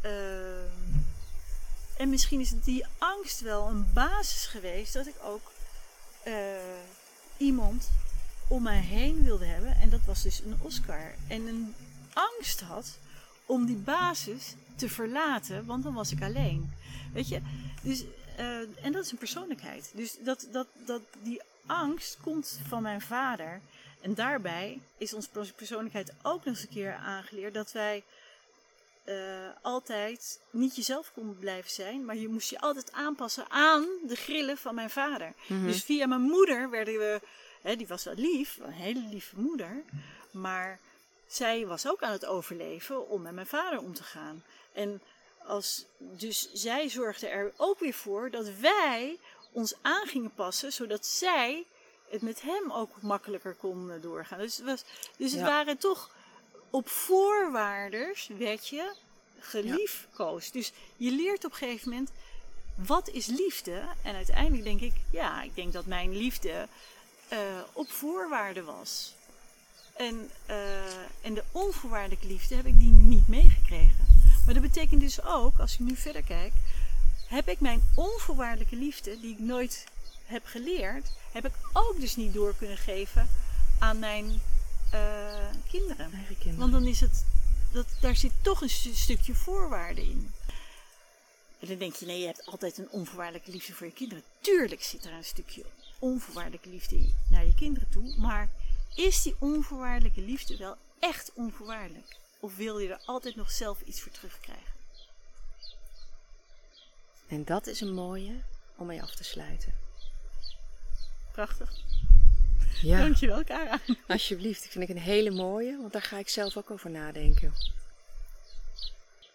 [0.00, 0.66] Ehm,
[1.96, 5.52] en misschien is die angst wel een basis geweest dat ik ook
[6.22, 6.32] eh,
[7.36, 7.90] iemand
[8.48, 9.76] om mij heen wilde hebben.
[9.76, 11.14] En dat was dus een Oscar.
[11.28, 11.74] En een
[12.12, 12.98] angst had
[13.46, 16.72] om die basis te verlaten, want dan was ik alleen.
[17.12, 17.40] Weet je,
[17.82, 18.04] dus,
[18.36, 19.90] eh, en dat is een persoonlijkheid.
[19.94, 23.60] Dus dat, dat, dat, die angst komt van mijn vader.
[24.06, 28.04] En daarbij is onze pers- persoonlijkheid ook nog eens een keer aangeleerd dat wij
[29.04, 29.16] eh,
[29.62, 34.56] altijd niet jezelf konden blijven zijn, maar je moest je altijd aanpassen aan de grillen
[34.56, 35.32] van mijn vader.
[35.46, 35.66] Mhm.
[35.66, 37.20] Dus via mijn moeder werden we,
[37.62, 39.82] hè, die was wel lief, een hele lieve moeder,
[40.30, 40.78] maar
[41.26, 44.44] zij was ook aan het overleven om met mijn vader om te gaan.
[44.72, 45.00] En
[45.38, 49.18] als, dus zij zorgde er ook weer voor dat wij
[49.52, 51.66] ons aan gingen passen, zodat zij
[52.10, 54.38] het met hem ook makkelijker kon eh, doorgaan.
[54.38, 54.84] Dus het, was,
[55.16, 55.46] dus het Ja.
[55.46, 56.10] waren toch
[56.70, 58.92] op voorwaarders, werd je
[59.38, 60.52] geliefkoosd.
[60.52, 62.10] Dus je leert op een gegeven moment
[62.74, 63.82] wat is liefde?
[64.02, 66.68] En uiteindelijk denk ik, ja, ik denk dat mijn liefde
[67.32, 67.38] uh,
[67.72, 69.14] op voorwaarden was.
[69.96, 70.84] En, uh,
[71.20, 74.06] en de onvoorwaardelijke liefde heb ik die niet meegekregen.
[74.44, 76.52] Maar dat betekent dus ook, als ik nu verder kijk,
[77.26, 79.84] heb ik mijn onvoorwaardelijke liefde, die ik nooit
[80.24, 83.28] heb geleerd, heb ik ook dus niet door kunnen geven
[83.78, 84.24] aan mijn
[84.94, 86.10] uh, kinderen.
[86.26, 86.58] kinderen.
[86.58, 87.24] Want dan is het,
[87.72, 90.32] dat, daar zit toch een stukje voorwaarde in.
[91.58, 94.24] En dan denk je, nee, je hebt altijd een onvoorwaardelijke liefde voor je kinderen.
[94.40, 95.64] Tuurlijk zit er een stukje
[95.98, 98.16] onvoorwaardelijke liefde naar je kinderen toe.
[98.16, 98.48] Maar
[98.94, 102.16] is die onvoorwaardelijke liefde wel echt onvoorwaardelijk?
[102.40, 104.74] Of wil je er altijd nog zelf iets voor terugkrijgen?
[107.26, 108.42] En dat is een mooie
[108.76, 109.85] om mee af te sluiten.
[111.36, 111.70] Prachtig.
[112.82, 112.98] Ja.
[112.98, 113.80] Dankjewel, Kara.
[114.06, 117.52] Alsjeblieft, ik vind ik een hele mooie, want daar ga ik zelf ook over nadenken.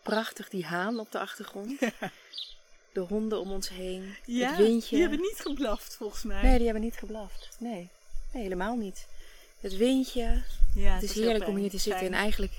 [0.02, 1.80] Prachtig die haan op de achtergrond.
[2.94, 4.16] De honden om ons heen.
[4.26, 4.90] Ja, het windje.
[4.90, 6.42] Die hebben niet geblaft, volgens mij.
[6.42, 7.50] Nee, die hebben niet geblaft.
[7.60, 7.90] Nee,
[8.32, 9.08] nee helemaal niet.
[9.60, 10.44] Het windje.
[10.76, 12.54] Ja, het, is heerlijk om hier te zitten en eigenlijk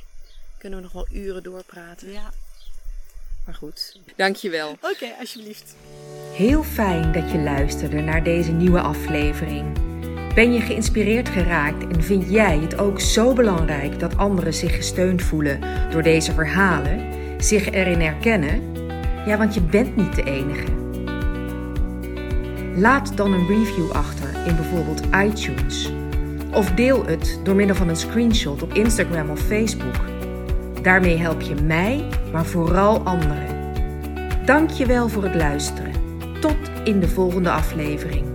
[0.59, 2.12] kunnen we nog wel uren doorpraten.
[2.12, 2.32] Ja.
[3.44, 4.70] Maar goed, dankjewel.
[4.70, 5.77] Oké, alsjeblieft.
[6.32, 9.78] Heel fijn dat je luisterde naar deze nieuwe aflevering.
[10.35, 15.23] Ben je geïnspireerd geraakt en vind jij het ook zo belangrijk dat anderen zich gesteund
[15.23, 15.60] voelen
[15.90, 17.12] door deze verhalen,
[17.43, 18.77] zich erin herkennen?
[19.27, 20.66] Ja, want je bent niet de enige.
[22.77, 25.90] Laat dan een review achter in bijvoorbeeld iTunes.
[26.52, 30.11] Of deel het door middel van een screenshot op Instagram of Facebook.
[30.82, 33.46] Daarmee help je mij, maar vooral anderen.
[34.44, 35.92] Dank je wel voor het luisteren.
[36.40, 38.31] Tot in de volgende aflevering.